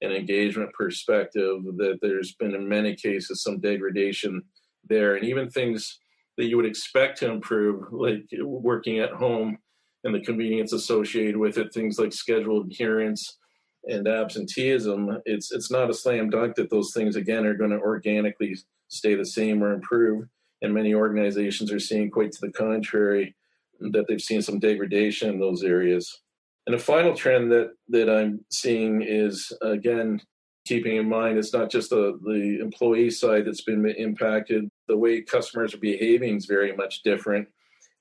and 0.01 0.11
engagement 0.11 0.71
perspective 0.73 1.57
that 1.77 1.99
there's 2.01 2.33
been 2.35 2.55
in 2.55 2.67
many 2.67 2.95
cases 2.95 3.43
some 3.43 3.59
degradation 3.59 4.41
there, 4.87 5.15
and 5.15 5.25
even 5.25 5.49
things 5.49 5.99
that 6.37 6.45
you 6.45 6.57
would 6.57 6.65
expect 6.65 7.19
to 7.19 7.31
improve, 7.31 7.91
like 7.91 8.25
working 8.41 8.99
at 8.99 9.11
home 9.11 9.57
and 10.03 10.13
the 10.13 10.21
convenience 10.21 10.73
associated 10.73 11.37
with 11.37 11.57
it, 11.57 11.73
things 11.73 11.97
like 11.97 12.13
scheduled 12.13 12.71
adherence 12.71 13.37
and 13.85 14.07
absenteeism. 14.07 15.19
It's 15.25 15.51
it's 15.51 15.71
not 15.71 15.89
a 15.89 15.93
slam 15.93 16.29
dunk 16.29 16.55
that 16.55 16.69
those 16.69 16.91
things 16.93 17.15
again 17.15 17.45
are 17.45 17.55
going 17.55 17.71
to 17.71 17.79
organically 17.79 18.55
stay 18.87 19.15
the 19.15 19.25
same 19.25 19.63
or 19.63 19.73
improve 19.73 20.27
and 20.61 20.73
many 20.73 20.93
organizations 20.93 21.71
are 21.71 21.79
seeing 21.79 22.09
quite 22.09 22.31
to 22.31 22.41
the 22.41 22.51
contrary 22.51 23.35
that 23.79 24.05
they've 24.07 24.21
seen 24.21 24.41
some 24.41 24.59
degradation 24.59 25.29
in 25.29 25.39
those 25.39 25.63
areas. 25.63 26.21
And 26.65 26.75
a 26.75 26.79
final 26.79 27.15
trend 27.15 27.51
that 27.51 27.71
that 27.89 28.09
I'm 28.09 28.43
seeing 28.51 29.03
is 29.03 29.51
again 29.61 30.19
keeping 30.65 30.97
in 30.97 31.07
mind 31.07 31.37
it's 31.37 31.53
not 31.53 31.69
just 31.69 31.91
the 31.91 32.19
the 32.23 32.59
employee 32.61 33.11
side 33.11 33.45
that's 33.45 33.63
been 33.63 33.85
impacted. 33.85 34.69
The 34.87 34.97
way 34.97 35.21
customers 35.21 35.73
are 35.73 35.79
behaving 35.79 36.37
is 36.37 36.45
very 36.45 36.75
much 36.75 37.03
different. 37.03 37.47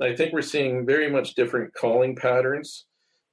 I 0.01 0.15
think 0.15 0.33
we're 0.33 0.43
seeing 0.43 0.85
very 0.85 1.11
much 1.11 1.35
different 1.35 1.73
calling 1.75 2.17
patterns 2.17 2.87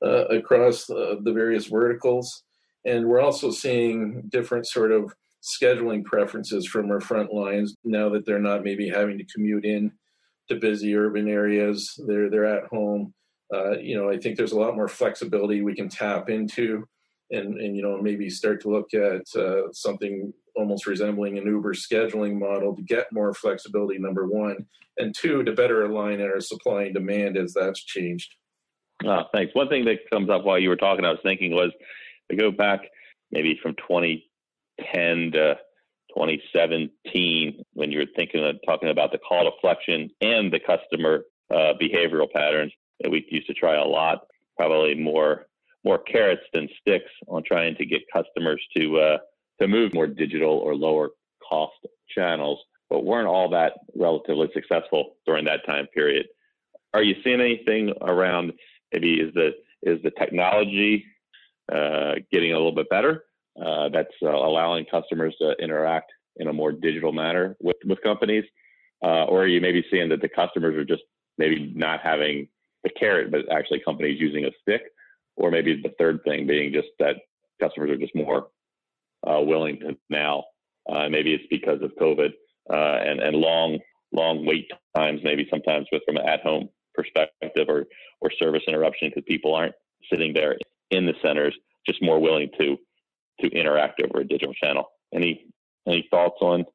uh, 0.04 0.26
across 0.26 0.90
uh, 0.90 1.16
the 1.24 1.34
various 1.34 1.66
verticals, 1.66 2.44
and 2.86 3.08
we're 3.08 3.22
also 3.22 3.52
seeing 3.52 4.24
different 4.30 4.68
sort 4.68 4.92
of 4.92 5.14
scheduling 5.42 6.04
preferences 6.04 6.68
from 6.68 6.92
our 6.92 7.02
front 7.02 7.34
lines 7.34 7.76
now 7.84 8.10
that 8.10 8.26
they're 8.26 8.40
not 8.40 8.64
maybe 8.64 8.88
having 8.88 9.18
to 9.18 9.26
commute 9.26 9.66
in 9.66 9.92
to 10.50 10.56
busy 10.56 10.96
urban 10.96 11.28
areas. 11.28 12.00
They're 12.08 12.30
they're 12.30 12.46
at 12.46 12.68
home. 12.68 13.14
Uh, 13.54 13.78
you 13.80 13.98
know, 13.98 14.10
I 14.10 14.18
think 14.18 14.38
there's 14.38 14.54
a 14.54 14.60
lot 14.60 14.76
more 14.76 14.88
flexibility 14.88 15.62
we 15.62 15.76
can 15.76 15.90
tap 15.90 16.30
into, 16.30 16.88
and 17.32 17.60
and 17.60 17.76
you 17.76 17.82
know 17.82 18.02
maybe 18.02 18.30
start 18.30 18.62
to 18.62 18.70
look 18.70 18.94
at 18.94 19.24
uh, 19.36 19.72
something 19.74 20.34
almost 20.56 20.86
resembling 20.86 21.38
an 21.38 21.46
Uber 21.46 21.74
scheduling 21.74 22.38
model 22.38 22.76
to 22.76 22.82
get 22.84 23.12
more 23.12 23.34
flexibility. 23.34 23.98
Number 23.98 24.28
one, 24.28 24.66
and 24.98 25.16
two, 25.18 25.44
to 25.44 25.54
better 25.54 25.86
align 25.86 26.22
our 26.22 26.40
supply 26.42 26.84
and 26.84 26.94
demand 26.94 27.38
as 27.38 27.54
that's 27.54 27.84
changed. 27.84 28.36
Oh, 29.06 29.24
thanks. 29.34 29.56
One 29.56 29.70
thing 29.70 29.86
that 29.86 30.10
comes 30.12 30.30
up 30.30 30.44
while 30.44 30.60
you 30.60 30.70
were 30.70 30.76
talking, 30.76 31.06
I 31.06 31.12
was 31.12 31.20
thinking 31.24 31.52
was, 31.54 31.72
to 32.30 32.38
go 32.38 32.52
back 32.52 32.82
maybe 33.32 33.60
from 33.62 33.76
2010 33.76 35.32
to 35.34 35.56
2017 36.16 37.64
when 37.74 37.92
you're 37.92 38.06
thinking 38.16 38.46
of 38.46 38.56
talking 38.66 38.90
about 38.90 39.12
the 39.12 39.18
call 39.18 39.50
deflection 39.50 40.10
and 40.22 40.52
the 40.52 40.60
customer 40.60 41.24
uh, 41.50 41.74
behavioral 41.82 42.32
patterns 42.32 42.74
that 43.00 43.10
we 43.10 43.26
used 43.30 43.48
to 43.48 43.54
try 43.54 43.76
a 43.76 43.86
lot 43.86 44.20
probably 44.58 44.96
more 44.96 45.46
more 45.84 46.00
carrots 46.00 46.44
than 46.54 46.70
sticks 46.80 47.12
on 47.28 47.44
trying 47.44 47.76
to 47.76 47.86
get 47.86 48.02
customers 48.14 48.62
to 48.76 49.00
uh, 49.00 49.18
to 49.60 49.68
move 49.68 49.94
more 49.94 50.08
digital 50.08 50.58
or 50.58 50.76
lower 50.76 51.10
cost 51.48 51.74
channels 52.10 52.60
but 52.90 53.06
weren't 53.06 53.28
all 53.28 53.50
that 53.50 53.74
relatively 53.96 54.50
successful 54.54 55.16
during 55.26 55.46
that 55.46 55.66
time 55.66 55.88
period 55.94 56.26
are 56.94 57.04
you 57.04 57.16
seeing 57.24 57.42
anything 57.42 57.94
around 58.02 58.52
maybe 58.92 59.16
is 59.16 59.34
the 59.34 59.52
is 59.84 60.02
the 60.04 60.12
technology 60.12 61.06
uh, 61.72 62.14
getting 62.32 62.52
a 62.52 62.56
little 62.56 62.72
bit 62.72 62.90
better 62.90 63.24
uh, 63.64 63.90
that's 63.90 64.14
uh, 64.24 64.30
allowing 64.30 64.86
customers 64.86 65.36
to 65.40 65.52
interact 65.62 66.12
in 66.38 66.48
a 66.48 66.54
more 66.54 66.72
digital 66.72 67.12
manner 67.12 67.56
with, 67.60 67.76
with 67.86 68.02
companies? 68.02 68.46
Uh, 69.04 69.26
or 69.26 69.44
are 69.44 69.48
you 69.48 69.60
maybe 69.60 69.84
seeing 69.92 70.10
that 70.10 70.22
the 70.22 70.30
customers 70.30 70.76
are 70.76 70.86
just 70.86 71.04
maybe 71.38 71.72
not 71.76 72.00
having 72.02 72.48
the 72.84 72.90
carrot, 72.90 73.32
but 73.32 73.52
actually 73.52 73.80
companies 73.80 74.20
using 74.20 74.46
a 74.46 74.52
stick? 74.62 74.84
Or 75.36 75.52
maybe 75.52 75.82
the 75.82 75.94
third 75.98 76.20
thing 76.24 76.46
being 76.48 76.74
just 76.74 76.90
that 77.00 77.16
customers 77.62 77.92
are 77.92 77.98
just 77.98 78.16
more 78.16 78.48
uh, 79.28 79.42
willing 79.42 79.80
to 79.80 79.98
now. 80.10 80.44
Uh, 80.92 81.10
maybe 81.10 81.34
it's 81.34 81.46
because 81.50 81.82
of 81.82 81.92
COVID 82.00 82.32
uh, 82.72 83.00
and, 83.06 83.20
and 83.20 83.36
long, 83.36 83.80
long 84.12 84.46
wait 84.46 84.70
times, 84.96 85.22
maybe 85.24 85.48
sometimes 85.50 85.88
with 85.92 86.02
from 86.06 86.18
an 86.18 86.28
at 86.28 86.42
home 86.42 86.70
perspective 86.94 87.68
or, 87.70 87.86
or 88.20 88.32
service 88.40 88.64
interruption 88.68 89.10
because 89.10 89.24
people 89.28 89.54
aren't 89.54 89.76
sitting 90.12 90.34
there 90.34 90.58
in 90.90 91.06
the 91.06 91.14
centers, 91.22 91.56
just 91.88 92.02
more 92.02 92.20
willing 92.20 92.50
to 92.60 92.78
to 93.40 93.48
interact 93.48 94.02
over 94.04 94.22
a 94.22 94.28
digital 94.28 94.54
channel. 94.54 94.92
Any 95.14 95.46
any 95.88 96.08
thoughts 96.12 96.38
on 96.42 96.66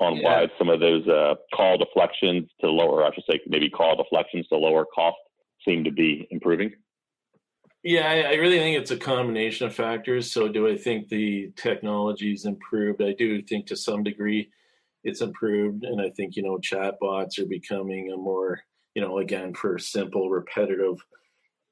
on 0.00 0.16
yeah. 0.16 0.22
why 0.22 0.46
some 0.58 0.68
of 0.68 0.80
those 0.80 1.06
uh, 1.06 1.34
call 1.54 1.76
deflections 1.76 2.48
to 2.60 2.70
lower, 2.70 3.04
I 3.04 3.14
should 3.14 3.24
say, 3.30 3.40
maybe 3.46 3.68
call 3.68 3.96
deflections 3.96 4.46
to 4.48 4.56
lower 4.56 4.86
cost 4.86 5.18
seem 5.66 5.84
to 5.84 5.92
be 5.92 6.26
improving? 6.30 6.72
Yeah, 7.82 8.08
I, 8.08 8.32
I 8.32 8.34
really 8.34 8.58
think 8.58 8.78
it's 8.78 8.90
a 8.90 8.96
combination 8.96 9.66
of 9.66 9.74
factors. 9.74 10.30
So, 10.30 10.48
do 10.48 10.68
I 10.68 10.76
think 10.76 11.08
the 11.08 11.50
technology's 11.56 12.44
improved? 12.44 13.02
I 13.02 13.14
do 13.14 13.40
think 13.42 13.66
to 13.66 13.76
some 13.76 14.02
degree 14.02 14.50
it's 15.02 15.22
improved, 15.22 15.84
and 15.84 16.00
I 16.00 16.10
think 16.10 16.36
you 16.36 16.42
know 16.42 16.58
chatbots 16.58 17.38
are 17.38 17.46
becoming 17.46 18.12
a 18.12 18.16
more 18.16 18.60
you 18.94 19.00
know 19.02 19.18
again 19.18 19.54
for 19.54 19.78
simple 19.78 20.28
repetitive 20.30 20.98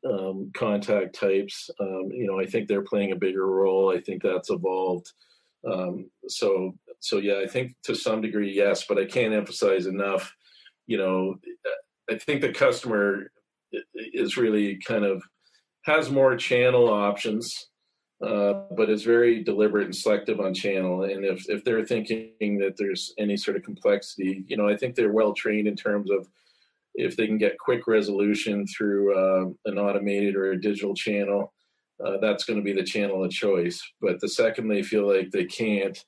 um, 0.09 0.50
contact 0.55 1.15
types. 1.15 1.71
Um, 1.81 2.09
you 2.12 2.27
know, 2.27 2.41
I 2.41 2.47
think 2.47 2.69
they're 2.69 2.83
playing 2.83 3.12
a 3.12 3.17
bigger 3.17 3.47
role. 3.47 3.91
I 3.95 4.00
think 4.00 4.23
that's 4.23 4.50
evolved. 4.50 5.12
Um, 5.71 6.11
so, 6.29 6.75
so 7.00 7.19
yeah, 7.19 7.41
I 7.45 7.47
think 7.49 7.75
to 7.85 7.95
some 7.95 8.21
degree, 8.23 8.53
yes, 8.55 8.85
but 8.88 8.99
I 8.99 9.05
can't 9.07 9.35
emphasize 9.35 9.87
enough. 9.87 10.35
You 10.87 10.99
know, 10.99 11.37
I 12.11 12.17
think 12.19 12.41
the 12.41 12.53
customer 12.53 13.31
is 13.95 14.37
really 14.37 14.79
kind 14.79 15.05
of 15.05 15.23
has 15.88 16.11
more 16.11 16.37
channel 16.37 16.88
options, 16.88 17.68
uh, 18.25 18.52
but 18.76 18.90
is 18.90 19.02
very 19.02 19.42
deliberate 19.42 19.87
and 19.87 19.97
selective 19.97 20.38
on 20.40 20.54
channel. 20.54 21.04
And 21.04 21.25
if 21.25 21.49
if 21.49 21.64
they're 21.64 21.85
thinking 21.85 22.59
that 22.59 22.76
there's 22.76 23.12
any 23.18 23.37
sort 23.37 23.57
of 23.57 23.64
complexity, 23.64 24.45
you 24.47 24.57
know, 24.57 24.68
I 24.68 24.76
think 24.76 24.95
they're 24.95 25.12
well 25.12 25.35
trained 25.35 25.68
in 25.68 25.76
terms 25.76 26.11
of 26.11 26.28
if 26.95 27.16
they 27.16 27.26
can 27.26 27.38
get 27.38 27.59
quick 27.59 27.87
resolution 27.87 28.66
through 28.66 29.16
uh, 29.16 29.45
an 29.71 29.78
automated 29.78 30.35
or 30.37 30.52
a 30.52 30.61
digital 30.61 30.95
channel, 30.95 31.52
uh, 32.04 32.18
that's 32.21 32.45
going 32.45 32.59
to 32.59 32.64
be 32.64 32.73
the 32.73 32.83
channel 32.83 33.25
of 33.25 33.30
choice. 33.30 33.80
But 34.00 34.21
the 34.21 34.28
second 34.28 34.68
they 34.68 34.83
feel 34.83 35.07
like 35.07 35.30
they 35.30 35.45
can't, 35.45 35.99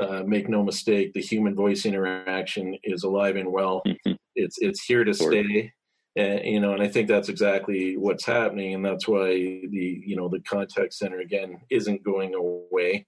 uh, 0.00 0.22
make 0.26 0.48
no 0.48 0.62
mistake, 0.62 1.12
the 1.12 1.20
human 1.20 1.54
voice 1.54 1.86
interaction 1.86 2.76
is 2.82 3.04
alive 3.04 3.36
and 3.36 3.52
well. 3.52 3.82
Mm-hmm. 3.86 4.12
It's 4.34 4.56
it's 4.60 4.82
here 4.84 5.04
to 5.04 5.14
stay, 5.14 5.72
and 6.16 6.44
you 6.44 6.60
know, 6.60 6.72
and 6.72 6.82
I 6.82 6.88
think 6.88 7.08
that's 7.08 7.28
exactly 7.28 7.96
what's 7.96 8.24
happening, 8.24 8.74
and 8.74 8.84
that's 8.84 9.08
why 9.08 9.28
the 9.28 10.02
you 10.06 10.16
know 10.16 10.28
the 10.28 10.40
contact 10.40 10.94
center 10.94 11.20
again 11.20 11.60
isn't 11.70 12.04
going 12.04 12.34
away, 12.34 13.06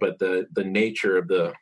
but 0.00 0.18
the 0.18 0.46
the 0.52 0.64
nature 0.64 1.16
of 1.16 1.28
the 1.28 1.52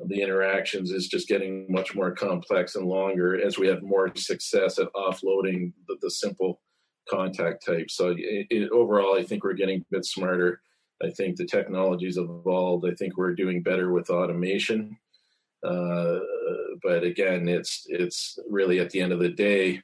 of 0.00 0.08
the 0.08 0.22
interactions 0.22 0.90
is 0.90 1.08
just 1.08 1.28
getting 1.28 1.66
much 1.68 1.94
more 1.94 2.12
complex 2.12 2.74
and 2.74 2.86
longer 2.86 3.40
as 3.40 3.58
we 3.58 3.68
have 3.68 3.82
more 3.82 4.12
success 4.16 4.78
at 4.78 4.92
offloading 4.94 5.72
the, 5.86 5.96
the 6.00 6.10
simple 6.10 6.60
contact 7.08 7.64
type. 7.64 7.90
So 7.90 8.14
it, 8.16 8.46
it, 8.50 8.70
overall, 8.70 9.16
I 9.16 9.22
think 9.22 9.44
we're 9.44 9.52
getting 9.54 9.80
a 9.80 9.84
bit 9.90 10.04
smarter. 10.04 10.60
I 11.02 11.10
think 11.10 11.36
the 11.36 11.46
technology's 11.46 12.16
evolved. 12.16 12.86
I 12.86 12.94
think 12.94 13.16
we're 13.16 13.34
doing 13.34 13.62
better 13.62 13.92
with 13.92 14.10
automation. 14.10 14.96
Uh, 15.64 16.18
but 16.82 17.04
again, 17.04 17.48
it's 17.48 17.86
it's 17.88 18.38
really 18.48 18.80
at 18.80 18.90
the 18.90 19.00
end 19.00 19.12
of 19.12 19.20
the 19.20 19.28
day, 19.28 19.80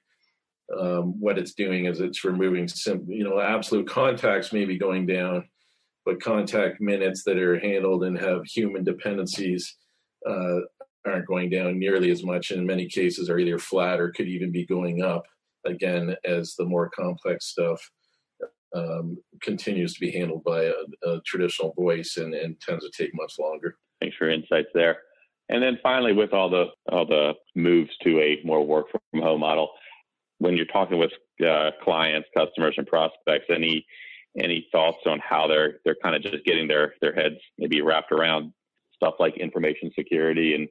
um, 0.77 1.19
what 1.21 1.39
it's 1.39 1.55
doing 1.55 1.87
is 1.87 2.01
it's 2.01 2.25
removing 2.25 2.69
some, 2.69 3.05
you 3.09 3.25
know, 3.25 3.41
absolute 3.41 3.89
contacts 3.89 4.53
may 4.53 4.65
be 4.65 4.79
going 4.79 5.07
down, 5.07 5.49
but 6.05 6.23
contact 6.23 6.81
minutes 6.81 7.23
that 7.25 7.39
are 7.39 7.59
handled 7.59 8.05
and 8.05 8.19
have 8.19 8.45
human 8.45 8.85
dependencies 8.85 9.77
uh, 10.29 10.61
aren't 11.07 11.27
going 11.27 11.49
down 11.51 11.79
nearly 11.79 12.11
as 12.11 12.23
much. 12.23 12.51
And 12.51 12.61
in 12.61 12.67
many 12.67 12.87
cases, 12.87 13.31
are 13.31 13.39
either 13.39 13.59
flat 13.59 14.01
or 14.01 14.11
could 14.11 14.29
even 14.29 14.53
be 14.53 14.67
going 14.67 15.03
up 15.03 15.25
again 15.67 16.15
as 16.25 16.55
the 16.55 16.65
more 16.65 16.91
complex 16.91 17.47
stuff 17.47 17.81
um, 18.75 19.17
continues 19.43 19.95
to 19.95 20.01
be 20.01 20.11
handled 20.11 20.45
by 20.45 20.65
a, 20.65 21.09
a 21.11 21.21
traditional 21.27 21.73
voice 21.75 22.19
and, 22.19 22.35
and, 22.35 22.61
tends 22.61 22.85
to 22.85 22.91
take 22.91 23.11
much 23.15 23.35
longer. 23.39 23.77
Thanks 24.01 24.17
for 24.17 24.27
your 24.27 24.35
insights 24.35 24.69
there. 24.75 24.99
And 25.49 25.63
then 25.63 25.79
finally, 25.83 26.13
with 26.13 26.35
all 26.35 26.51
the 26.51 26.67
all 26.93 27.07
the 27.07 27.33
moves 27.57 27.91
to 28.03 28.21
a 28.21 28.39
more 28.45 28.65
work 28.67 28.89
from 28.91 29.23
home 29.23 29.41
model, 29.41 29.71
when 30.39 30.57
you're 30.57 30.67
talking 30.67 30.99
with 30.99 31.13
uh, 31.47 31.71
clients, 31.83 32.29
customers, 32.37 32.75
and 32.77 32.87
prospects, 32.87 33.47
any 33.51 33.87
any 34.39 34.69
thoughts 34.71 34.99
on 35.07 35.21
how 35.21 35.47
they're 35.47 35.81
they're 35.85 35.97
kind 36.03 36.15
of 36.15 36.23
just 36.23 36.45
getting 36.45 36.69
their 36.69 36.95
their 37.01 37.15
heads 37.15 37.37
maybe 37.59 37.83
wrapped 37.83 38.13
around 38.13 38.53
stuff 38.95 39.15
like 39.19 39.37
information 39.37 39.91
security 39.95 40.55
and 40.55 40.69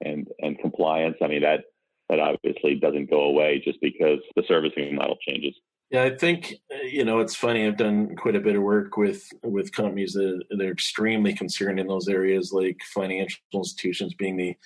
and 0.00 0.28
and 0.40 0.58
compliance? 0.58 1.16
I 1.22 1.28
mean 1.28 1.42
that 1.42 1.64
that 2.08 2.20
obviously 2.20 2.74
doesn't 2.76 3.10
go 3.10 3.22
away 3.22 3.62
just 3.64 3.80
because 3.80 4.18
the 4.36 4.44
servicing 4.46 4.94
model 4.94 5.16
changes. 5.26 5.54
Yeah, 5.90 6.02
I 6.04 6.16
think 6.16 6.54
you 6.82 7.04
know 7.04 7.20
it's 7.20 7.34
funny. 7.34 7.66
I've 7.66 7.76
done 7.76 8.16
quite 8.16 8.36
a 8.36 8.40
bit 8.40 8.56
of 8.56 8.62
work 8.62 8.96
with 8.96 9.28
with 9.42 9.72
companies 9.72 10.14
that 10.14 10.42
they're 10.50 10.72
extremely 10.72 11.34
concerned 11.34 11.78
in 11.78 11.86
those 11.86 12.08
areas, 12.08 12.52
like 12.52 12.78
financial 12.94 13.40
institutions 13.54 14.14
being 14.14 14.36
the 14.36 14.56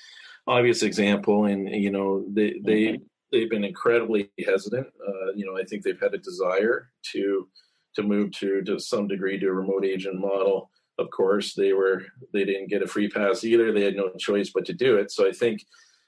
obvious 0.47 0.83
example. 0.83 1.45
And 1.45 1.69
you 1.69 1.91
know 1.91 2.25
they 2.33 2.61
they 2.65 2.83
mm-hmm. 2.85 3.05
They've 3.33 3.51
been 3.51 3.65
incredibly 3.65 4.31
hesitant. 4.45 4.87
Uh, 5.07 5.33
you 5.35 5.45
know, 5.45 5.59
I 5.59 5.65
think 5.65 5.83
they've 5.83 6.01
had 6.01 6.15
a 6.15 6.19
desire 6.19 6.91
to 7.13 7.49
to 7.95 8.03
move 8.03 8.31
to 8.33 8.63
to 8.63 8.79
some 8.79 9.09
degree 9.09 9.39
to 9.39 9.49
a 9.49 9.53
remote 9.53 9.85
agent 9.85 10.19
model. 10.19 10.71
Of 10.99 11.11
course, 11.11 11.55
they 11.55 11.73
were 11.73 12.05
they 12.33 12.45
didn't 12.45 12.69
get 12.69 12.83
a 12.83 12.87
free 12.87 13.09
pass 13.09 13.45
either. 13.45 13.73
They 13.73 13.85
had 13.85 13.97
no 13.97 14.11
choice 14.19 14.51
but 14.51 14.65
to 14.67 14.73
do 14.73 14.97
it. 14.97 15.11
So 15.11 15.27
I 15.27 15.33
think 15.33 15.65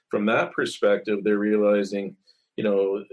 from 0.09 0.25
that 0.25 0.51
perspective, 0.51 1.19
they're 1.23 1.37
realizing, 1.37 2.17
you 2.57 2.63
know, 2.63 3.03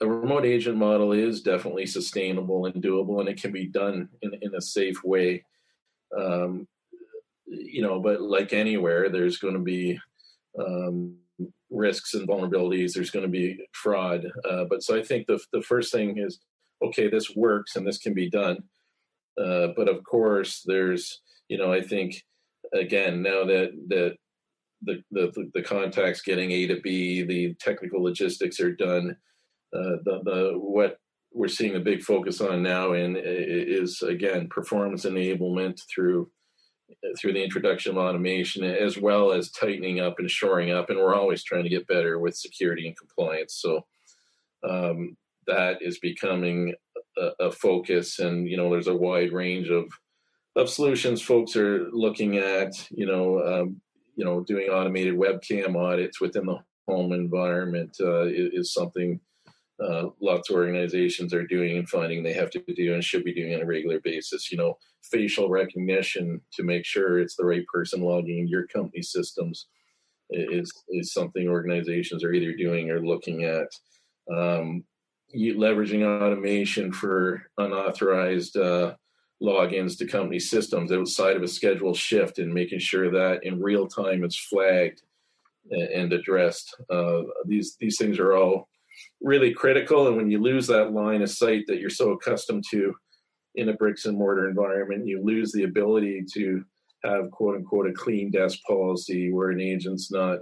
a 0.00 0.06
remote 0.06 0.44
agent 0.44 0.76
model 0.76 1.12
is 1.12 1.42
definitely 1.42 1.86
sustainable 1.86 2.66
and 2.66 2.82
doable, 2.82 3.20
and 3.20 3.28
it 3.28 3.40
can 3.40 3.50
be 3.50 3.66
done 3.66 4.08
in, 4.22 4.34
in 4.42 4.54
a 4.54 4.60
safe 4.60 5.02
way. 5.02 5.44
Um, 6.16 6.68
you 7.46 7.82
know, 7.82 8.00
but 8.00 8.20
like 8.20 8.52
anywhere, 8.52 9.08
there's 9.08 9.38
going 9.38 9.54
to 9.54 9.60
be 9.60 9.98
um, 10.58 11.16
risks 11.70 12.14
and 12.14 12.28
vulnerabilities. 12.28 12.92
There's 12.92 13.10
going 13.10 13.24
to 13.24 13.30
be 13.30 13.58
fraud. 13.72 14.26
Uh, 14.48 14.64
but 14.68 14.82
so 14.82 14.96
I 14.96 15.02
think 15.02 15.26
the 15.26 15.40
the 15.52 15.62
first 15.62 15.92
thing 15.92 16.18
is, 16.18 16.40
okay, 16.82 17.08
this 17.08 17.34
works 17.34 17.76
and 17.76 17.86
this 17.86 17.98
can 17.98 18.14
be 18.14 18.30
done. 18.30 18.58
Uh, 19.40 19.68
but 19.76 19.88
of 19.88 20.02
course, 20.04 20.62
there's 20.66 21.20
you 21.48 21.58
know, 21.58 21.72
I 21.72 21.80
think 21.80 22.22
again 22.72 23.22
now 23.22 23.44
that 23.44 23.70
that 23.88 24.16
the 24.82 25.02
the 25.10 25.50
the 25.54 25.62
contacts 25.62 26.22
getting 26.22 26.50
A 26.50 26.66
to 26.66 26.80
B, 26.80 27.22
the 27.22 27.54
technical 27.60 28.02
logistics 28.02 28.60
are 28.60 28.72
done 28.72 29.16
uh, 29.74 29.96
the 30.04 30.20
the 30.24 30.52
what 30.56 30.98
we're 31.32 31.48
seeing 31.48 31.76
a 31.76 31.80
big 31.80 32.02
focus 32.02 32.40
on 32.40 32.62
now 32.62 32.92
and 32.92 33.16
is 33.20 34.00
again 34.02 34.48
performance 34.48 35.04
enablement 35.04 35.78
through 35.92 36.30
through 37.18 37.32
the 37.32 37.42
introduction 37.42 37.92
of 37.92 37.98
automation 37.98 38.62
as 38.64 38.98
well 38.98 39.32
as 39.32 39.50
tightening 39.50 40.00
up 40.00 40.16
and 40.18 40.30
shoring 40.30 40.70
up 40.70 40.90
and 40.90 40.98
we're 40.98 41.14
always 41.14 41.42
trying 41.42 41.64
to 41.64 41.68
get 41.70 41.86
better 41.86 42.18
with 42.18 42.36
security 42.36 42.86
and 42.86 42.96
compliance. 42.96 43.58
So 43.60 43.84
um, 44.68 45.16
that 45.46 45.78
is 45.80 45.98
becoming 45.98 46.74
a, 47.18 47.30
a, 47.40 47.50
focus 47.50 48.18
and 48.18 48.48
you 48.48 48.56
know 48.56 48.70
there's 48.70 48.88
a 48.88 48.96
wide 48.96 49.32
range 49.32 49.70
of 49.70 49.86
of 50.54 50.68
solutions 50.68 51.22
folks 51.22 51.56
are 51.56 51.88
looking 51.92 52.36
at 52.36 52.72
you 52.90 53.06
know 53.06 53.40
um, 53.44 53.80
you 54.16 54.24
know 54.24 54.42
doing 54.42 54.68
automated 54.68 55.14
webcam 55.14 55.76
audits 55.76 56.20
within 56.20 56.46
the 56.46 56.58
home 56.88 57.12
environment 57.12 57.96
uh, 58.00 58.26
is, 58.26 58.50
is 58.52 58.72
something 58.72 59.20
uh, 59.82 60.06
lots 60.20 60.48
of 60.48 60.56
organizations 60.56 61.34
are 61.34 61.46
doing 61.46 61.76
and 61.76 61.88
finding 61.88 62.22
they 62.22 62.32
have 62.32 62.50
to 62.50 62.62
do 62.74 62.94
and 62.94 63.04
should 63.04 63.24
be 63.24 63.34
doing 63.34 63.54
on 63.54 63.60
a 63.60 63.66
regular 63.66 64.00
basis. 64.00 64.50
You 64.50 64.58
know, 64.58 64.78
facial 65.02 65.48
recognition 65.48 66.40
to 66.54 66.62
make 66.62 66.84
sure 66.84 67.18
it's 67.18 67.36
the 67.36 67.44
right 67.44 67.66
person 67.66 68.00
logging 68.00 68.38
into 68.38 68.50
your 68.50 68.66
company 68.66 69.02
systems 69.02 69.66
is 70.30 70.72
is 70.88 71.12
something 71.12 71.48
organizations 71.48 72.24
are 72.24 72.32
either 72.32 72.54
doing 72.56 72.90
or 72.90 73.00
looking 73.00 73.44
at. 73.44 73.68
Um, 74.34 74.84
leveraging 75.34 76.04
automation 76.04 76.92
for 76.92 77.42
unauthorized 77.58 78.56
uh, 78.56 78.94
logins 79.42 79.98
to 79.98 80.06
company 80.06 80.38
systems 80.38 80.92
outside 80.92 81.36
of 81.36 81.42
a 81.42 81.48
scheduled 81.48 81.96
shift 81.96 82.38
and 82.38 82.52
making 82.52 82.78
sure 82.78 83.10
that 83.10 83.44
in 83.44 83.60
real 83.60 83.86
time 83.86 84.24
it's 84.24 84.38
flagged 84.38 85.02
and 85.70 86.12
addressed. 86.12 86.74
Uh, 86.88 87.22
these 87.44 87.76
these 87.78 87.98
things 87.98 88.18
are 88.18 88.34
all 88.34 88.68
really 89.20 89.52
critical. 89.52 90.08
And 90.08 90.16
when 90.16 90.30
you 90.30 90.40
lose 90.40 90.66
that 90.66 90.92
line 90.92 91.22
of 91.22 91.30
sight 91.30 91.64
that 91.66 91.78
you're 91.78 91.90
so 91.90 92.10
accustomed 92.10 92.64
to 92.70 92.94
in 93.54 93.68
a 93.70 93.74
bricks 93.74 94.04
and 94.04 94.16
mortar 94.16 94.48
environment, 94.48 95.06
you 95.06 95.22
lose 95.22 95.52
the 95.52 95.64
ability 95.64 96.24
to 96.34 96.64
have 97.04 97.30
quote 97.30 97.56
unquote 97.56 97.88
a 97.88 97.92
clean 97.92 98.30
desk 98.30 98.58
policy 98.66 99.32
where 99.32 99.50
an 99.50 99.60
agent's 99.60 100.10
not, 100.10 100.38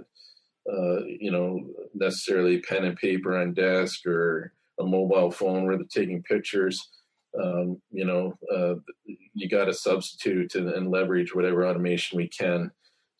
uh, 0.71 1.03
you 1.05 1.31
know, 1.31 1.59
necessarily 1.93 2.61
pen 2.61 2.85
and 2.85 2.97
paper 2.97 3.37
on 3.37 3.53
desk 3.53 4.05
or 4.05 4.53
a 4.79 4.85
mobile 4.85 5.31
phone 5.31 5.65
where 5.65 5.77
they're 5.77 5.85
taking 5.89 6.23
pictures. 6.23 6.89
Um, 7.41 7.81
you 7.91 8.05
know, 8.05 8.33
uh, 8.53 8.75
you 9.33 9.49
got 9.49 9.65
to 9.65 9.73
substitute 9.73 10.55
and, 10.55 10.69
and 10.69 10.89
leverage 10.89 11.35
whatever 11.35 11.67
automation 11.67 12.17
we 12.17 12.29
can 12.29 12.71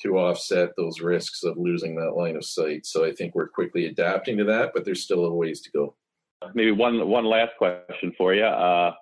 to 0.01 0.17
offset 0.17 0.71
those 0.77 0.99
risks 1.01 1.43
of 1.43 1.57
losing 1.57 1.95
that 1.95 2.15
line 2.15 2.35
of 2.35 2.45
sight. 2.45 2.85
So 2.85 3.05
I 3.05 3.13
think 3.13 3.33
we're 3.33 3.47
quickly 3.47 3.85
adapting 3.85 4.37
to 4.37 4.43
that, 4.45 4.71
but 4.73 4.85
there's 4.85 5.03
still 5.03 5.25
a 5.25 5.33
ways 5.33 5.61
to 5.61 5.71
go. 5.71 5.95
Maybe 6.53 6.71
one 6.71 7.07
one 7.07 7.25
last 7.25 7.53
question 7.57 8.13
for 8.17 8.33
you, 8.33 8.43
uh, 8.43 8.93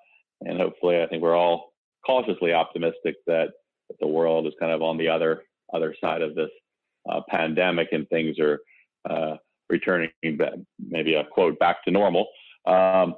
and 0.42 0.60
hopefully, 0.60 1.02
I 1.02 1.08
think 1.08 1.22
we're 1.22 1.36
all 1.36 1.74
cautiously 2.06 2.54
optimistic 2.54 3.16
that, 3.28 3.50
that, 3.90 4.00
the 4.00 4.08
world 4.08 4.48
is 4.48 4.54
kind 4.60 4.72
of 4.72 4.82
on 4.82 4.98
the 4.98 5.08
other 5.08 5.44
other 5.74 5.96
side 6.00 6.22
of 6.22 6.36
this 6.36 6.50
uh, 7.10 7.22
pandemic 7.28 7.90
and 7.92 8.08
things 8.10 8.40
are 8.40 8.60
uh, 9.10 9.36
returning, 9.70 10.12
back, 10.38 10.54
maybe 10.80 11.16
a 11.16 11.24
quote 11.24 11.58
back 11.60 11.84
to 11.84 11.92
normal. 11.92 12.28
Um, 12.66 13.16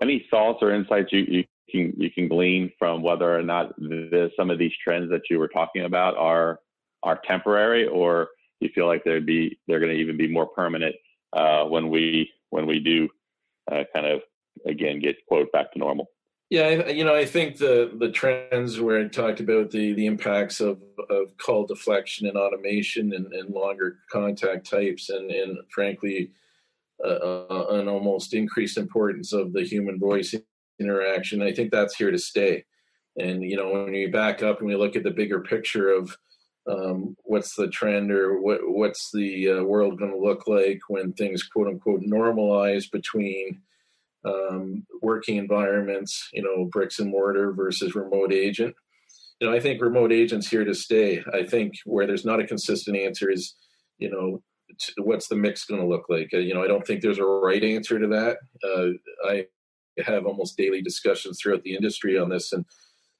any 0.00 0.26
thoughts 0.30 0.58
or 0.62 0.72
insights 0.72 1.12
you, 1.12 1.20
you 1.20 1.44
can 1.70 1.92
you 1.96 2.10
can 2.10 2.28
glean 2.28 2.70
from 2.78 3.02
whether 3.02 3.36
or 3.36 3.42
not 3.42 3.74
the, 3.76 4.30
some 4.36 4.50
of 4.50 4.58
these 4.58 4.72
trends 4.82 5.10
that 5.10 5.22
you 5.30 5.38
were 5.38 5.48
talking 5.48 5.84
about 5.84 6.16
are 6.16 6.60
are 7.04 7.20
temporary, 7.24 7.86
or 7.86 8.28
you 8.60 8.68
feel 8.74 8.86
like 8.86 9.04
they'd 9.04 9.26
be 9.26 9.58
they're 9.68 9.80
going 9.80 9.92
to 9.92 9.98
even 9.98 10.16
be 10.16 10.28
more 10.28 10.46
permanent 10.46 10.96
uh, 11.32 11.64
when 11.64 11.88
we 11.90 12.30
when 12.50 12.66
we 12.66 12.80
do 12.80 13.08
uh, 13.70 13.84
kind 13.94 14.06
of 14.06 14.22
again 14.66 14.98
get 14.98 15.16
quote 15.26 15.52
back 15.52 15.72
to 15.72 15.78
normal? 15.78 16.08
Yeah, 16.50 16.88
you 16.88 17.04
know, 17.04 17.14
I 17.14 17.24
think 17.24 17.58
the 17.58 17.90
the 17.98 18.10
trends 18.10 18.78
where 18.78 19.00
I 19.00 19.08
talked 19.08 19.40
about 19.40 19.70
the 19.70 19.92
the 19.92 20.06
impacts 20.06 20.60
of 20.60 20.82
of 21.10 21.36
call 21.36 21.66
deflection 21.66 22.26
and 22.26 22.36
automation 22.36 23.12
and, 23.14 23.32
and 23.32 23.50
longer 23.50 23.98
contact 24.10 24.68
types, 24.68 25.10
and 25.10 25.30
and 25.30 25.58
frankly, 25.70 26.30
uh, 27.04 27.08
uh, 27.08 27.66
an 27.70 27.88
almost 27.88 28.34
increased 28.34 28.78
importance 28.78 29.32
of 29.32 29.52
the 29.52 29.62
human 29.62 29.98
voice 29.98 30.34
interaction. 30.78 31.42
I 31.42 31.52
think 31.52 31.70
that's 31.70 31.96
here 31.96 32.10
to 32.10 32.18
stay. 32.18 32.64
And 33.18 33.42
you 33.42 33.56
know, 33.56 33.70
when 33.70 33.92
we 33.92 34.06
back 34.06 34.42
up 34.42 34.58
and 34.58 34.68
we 34.68 34.76
look 34.76 34.96
at 34.96 35.02
the 35.02 35.10
bigger 35.10 35.40
picture 35.40 35.90
of 35.90 36.16
um, 36.66 37.16
what's 37.24 37.54
the 37.54 37.68
trend 37.68 38.10
or 38.10 38.40
what 38.40 38.60
what's 38.62 39.10
the 39.12 39.50
uh, 39.50 39.62
world 39.62 39.98
going 39.98 40.10
to 40.10 40.18
look 40.18 40.46
like 40.46 40.80
when 40.88 41.12
things 41.12 41.42
quote 41.42 41.68
unquote 41.68 42.00
normalize 42.02 42.90
between 42.90 43.60
um, 44.24 44.86
working 45.02 45.36
environments, 45.36 46.28
you 46.32 46.42
know, 46.42 46.64
bricks 46.72 46.98
and 46.98 47.10
mortar 47.10 47.52
versus 47.52 47.94
remote 47.94 48.32
agent. 48.32 48.74
You 49.40 49.48
know, 49.48 49.54
I 49.54 49.60
think 49.60 49.82
remote 49.82 50.12
agents 50.12 50.48
here 50.48 50.64
to 50.64 50.74
stay. 50.74 51.22
I 51.32 51.42
think 51.42 51.74
where 51.84 52.06
there's 52.06 52.24
not 52.24 52.40
a 52.40 52.46
consistent 52.46 52.96
answer 52.96 53.30
is, 53.30 53.54
you 53.98 54.10
know, 54.10 54.42
what's 54.98 55.28
the 55.28 55.36
mix 55.36 55.64
going 55.64 55.80
to 55.80 55.86
look 55.86 56.06
like? 56.08 56.30
Uh, 56.32 56.38
you 56.38 56.54
know, 56.54 56.62
I 56.62 56.68
don't 56.68 56.86
think 56.86 57.02
there's 57.02 57.18
a 57.18 57.24
right 57.24 57.62
answer 57.62 57.98
to 57.98 58.06
that. 58.08 58.38
Uh, 58.64 59.28
I 59.28 59.46
have 60.02 60.26
almost 60.26 60.56
daily 60.56 60.82
discussions 60.82 61.38
throughout 61.40 61.62
the 61.62 61.74
industry 61.74 62.18
on 62.18 62.28
this, 62.30 62.52
and 62.52 62.64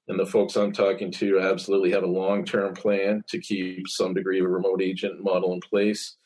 and 0.09 0.19
the 0.19 0.27
folks 0.27 0.57
I'm 0.57 0.73
talking 0.73 1.11
to 1.13 1.41
absolutely 1.41 1.91
have 1.93 2.03
a 2.03 2.07
long 2.07 2.45
term 2.45 2.75
plan 2.75 3.25
to 3.29 3.39
keep 3.39 3.89
some 3.89 4.15
degree 4.15 4.41
of 4.41 4.47
a 4.47 4.49
remote 4.49 4.83
agent 4.83 5.23
model 5.23 5.53
in 5.53 5.61
place. 5.61 6.17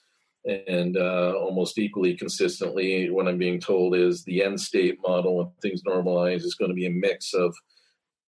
And 0.45 0.97
uh, 0.97 1.35
almost 1.37 1.79
equally 1.79 2.17
consistently, 2.17 3.11
what 3.11 3.29
I'm 3.29 3.39
being 3.39 3.61
told 3.61 3.95
is 3.95 4.25
the 4.25 4.43
end 4.43 4.61
state 4.61 4.99
model, 5.03 5.37
when 5.37 5.51
things 5.61 5.83
normalize, 5.83 6.43
is 6.43 6.55
going 6.55 6.71
to 6.71 6.75
be 6.75 6.87
a 6.87 6.91
mix 6.91 7.35
of 7.35 7.55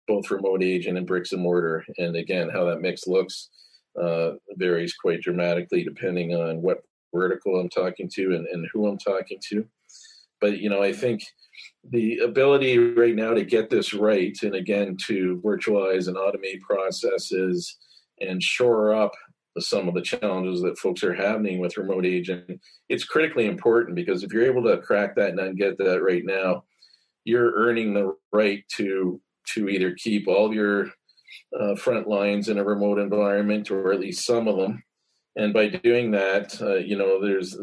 both 0.07 0.29
remote 0.31 0.63
agent 0.63 0.97
and 0.97 1.07
bricks 1.07 1.31
and 1.31 1.41
mortar. 1.41 1.85
And 1.97 2.15
again, 2.15 2.49
how 2.49 2.65
that 2.65 2.81
mix 2.81 3.07
looks 3.07 3.49
uh, 4.01 4.31
varies 4.55 4.93
quite 4.93 5.21
dramatically 5.21 5.83
depending 5.83 6.35
on 6.35 6.61
what 6.61 6.79
vertical 7.13 7.59
I'm 7.59 7.69
talking 7.69 8.09
to 8.15 8.35
and, 8.35 8.47
and 8.47 8.67
who 8.73 8.87
I'm 8.87 8.97
talking 8.97 9.39
to. 9.49 9.65
But, 10.41 10.59
you 10.59 10.69
know, 10.69 10.81
I 10.81 10.93
think 10.93 11.23
the 11.91 12.19
ability 12.19 12.77
right 12.77 13.15
now 13.15 13.33
to 13.33 13.43
get 13.43 13.69
this 13.69 13.93
right 13.93 14.37
and 14.43 14.55
again 14.55 14.97
to 15.07 15.41
virtualize 15.43 16.07
and 16.07 16.17
automate 16.17 16.59
processes 16.61 17.77
and 18.19 18.43
shore 18.43 18.93
up 18.93 19.11
some 19.57 19.87
of 19.87 19.93
the 19.93 20.01
challenges 20.01 20.61
that 20.61 20.77
folks 20.77 21.03
are 21.03 21.13
having 21.13 21.59
with 21.59 21.77
remote 21.77 22.05
agent 22.05 22.45
it's 22.87 23.03
critically 23.03 23.45
important 23.45 23.95
because 23.95 24.23
if 24.23 24.31
you're 24.31 24.45
able 24.45 24.63
to 24.63 24.77
crack 24.77 25.15
that 25.15 25.37
and 25.37 25.57
get 25.57 25.77
that 25.77 26.01
right 26.01 26.23
now 26.25 26.63
you're 27.25 27.53
earning 27.55 27.93
the 27.93 28.13
right 28.31 28.63
to 28.69 29.19
to 29.45 29.67
either 29.67 29.93
keep 29.95 30.27
all 30.27 30.53
your 30.53 30.87
uh, 31.59 31.75
front 31.75 32.07
lines 32.07 32.49
in 32.49 32.57
a 32.57 32.63
remote 32.63 32.99
environment 32.99 33.71
or 33.71 33.91
at 33.91 33.99
least 33.99 34.25
some 34.25 34.47
of 34.47 34.57
them 34.57 34.81
And 35.35 35.53
by 35.53 35.67
doing 35.67 36.11
that, 36.11 36.59
uh, 36.61 36.75
you 36.75 36.97
know, 36.97 37.21
there's 37.21 37.57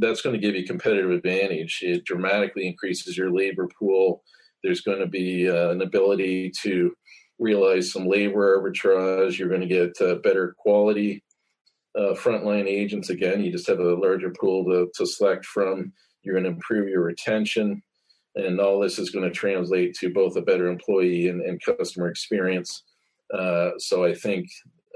that's 0.00 0.22
going 0.22 0.34
to 0.34 0.40
give 0.40 0.54
you 0.54 0.66
competitive 0.66 1.10
advantage. 1.10 1.80
It 1.82 2.04
dramatically 2.04 2.66
increases 2.66 3.16
your 3.16 3.30
labor 3.30 3.68
pool. 3.78 4.22
There's 4.62 4.80
going 4.80 5.00
to 5.00 5.06
be 5.06 5.48
uh, 5.48 5.70
an 5.70 5.82
ability 5.82 6.52
to 6.62 6.94
realize 7.38 7.92
some 7.92 8.06
labor 8.06 8.58
arbitrage. 8.58 9.38
You're 9.38 9.48
going 9.48 9.60
to 9.60 9.66
get 9.66 10.00
uh, 10.00 10.16
better 10.16 10.54
quality 10.58 11.22
uh, 11.96 12.14
frontline 12.14 12.66
agents. 12.66 13.10
Again, 13.10 13.42
you 13.42 13.52
just 13.52 13.66
have 13.66 13.80
a 13.80 13.94
larger 13.94 14.30
pool 14.30 14.64
to, 14.64 14.90
to 14.96 15.06
select 15.06 15.44
from. 15.44 15.92
You're 16.22 16.34
going 16.34 16.44
to 16.44 16.50
improve 16.50 16.88
your 16.88 17.02
retention. 17.02 17.82
And 18.34 18.60
all 18.60 18.80
this 18.80 18.98
is 18.98 19.10
going 19.10 19.24
to 19.24 19.34
translate 19.34 19.94
to 19.96 20.10
both 20.10 20.36
a 20.36 20.42
better 20.42 20.68
employee 20.68 21.28
and, 21.28 21.42
and 21.42 21.60
customer 21.62 22.08
experience. 22.08 22.84
Uh, 23.32 23.70
so 23.78 24.04
I 24.04 24.14
think, 24.14 24.48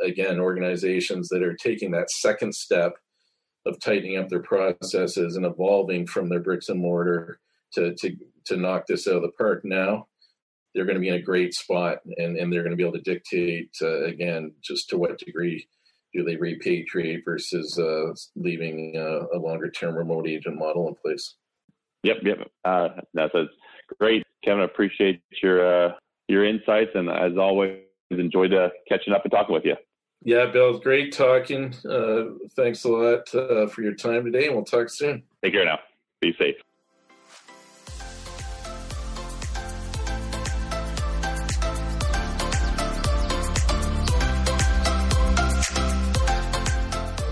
again, 0.05 0.41
organizations 0.41 1.29
that 1.29 1.43
are 1.43 1.55
taking 1.55 1.91
that 1.93 2.11
second 2.11 2.55
step 2.55 2.95
of 3.67 3.81
tightening 3.81 4.17
up 4.17 4.29
their 4.29 4.43
processes 4.43 5.37
and 5.37 5.45
evolving 5.45 6.07
from 6.07 6.29
their 6.29 6.41
bricks 6.41 6.69
and 6.69 6.81
mortar 6.81 7.39
to, 7.73 7.95
to, 7.95 8.17
to 8.45 8.57
knock 8.57 8.87
this 8.87 9.09
out 9.09 9.17
of 9.17 9.23
the 9.23 9.33
park. 9.37 9.63
Now 9.65 10.07
they're 10.77 10.85
going 10.85 10.97
to 10.97 11.01
be 11.01 11.09
in 11.09 11.15
a 11.15 11.23
great 11.23 11.55
spot 11.55 11.99
and, 12.19 12.37
and 12.37 12.53
they're 12.53 12.63
going 12.63 12.71
to 12.71 12.77
be 12.77 12.83
able 12.83 12.99
to 12.99 13.01
dictate 13.01 13.71
uh, 13.83 14.05
again 14.05 14.53
just 14.63 14.89
to 14.91 14.99
what 14.99 15.19
degree 15.19 15.67
do 16.13 16.23
they 16.23 16.37
repatriate 16.37 17.25
versus 17.25 17.79
uh, 17.79 18.15
leaving 18.37 18.95
uh, 18.97 19.37
a 19.37 19.39
longer 19.39 19.71
term 19.71 19.97
remote 19.97 20.29
agent 20.29 20.59
model 20.59 20.87
in 20.89 20.95
place. 20.95 21.35
Yep 22.05 22.17
yep. 22.23 22.39
Uh, 22.65 22.89
that's, 23.15 23.35
great 24.01 24.25
kevin 24.45 24.65
appreciate 24.65 25.23
your 25.43 25.87
uh, 25.87 25.93
your 26.29 26.45
insights 26.45 26.91
and 26.95 27.09
as 27.09 27.39
always 27.39 27.79
enjoyed 28.11 28.53
catching 28.89 29.13
up 29.13 29.23
and 29.25 29.31
talking 29.31 29.55
with 29.55 29.65
you 29.65 29.77
yeah 30.23 30.47
bill 30.47 30.79
great 30.79 31.13
talking 31.13 31.75
Uh, 31.89 32.25
thanks 32.57 32.85
a 32.85 32.89
lot 32.89 33.33
uh, 33.35 33.67
for 33.69 33.83
your 33.83 33.95
time 33.95 34.25
today 34.25 34.47
and 34.47 34.55
we'll 34.55 34.65
talk 34.65 34.89
soon 34.89 35.23
take 35.43 35.53
care 35.53 35.65
now 35.65 35.79
be 36.21 36.33
safe 36.39 36.57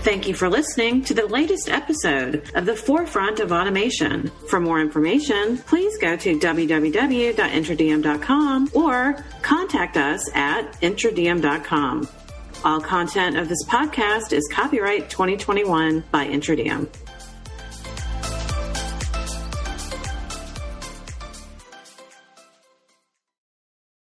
Thank 0.05 0.27
you 0.27 0.35
for 0.35 0.47
listening 0.49 1.03
to 1.05 1.15
the 1.15 1.25
latest 1.25 1.67
episode 1.67 2.51
of 2.53 2.67
the 2.67 2.75
Forefront 2.75 3.39
of 3.39 3.51
Automation. 3.51 4.29
For 4.49 4.59
more 4.59 4.79
information, 4.79 5.57
please 5.57 5.97
go 5.97 6.15
to 6.15 6.37
www.intradiem.com 6.37 8.69
or 8.75 9.15
contact 9.41 9.97
us 9.97 10.29
at 10.35 10.73
intradiem.com. 10.81 12.07
All 12.65 12.81
content 12.81 13.37
of 13.37 13.47
this 13.47 13.63
podcast 13.65 14.33
is 14.33 14.49
copyright 14.51 15.07
2021 15.07 16.03
by 16.09 16.25
Intradiem. 16.25 16.89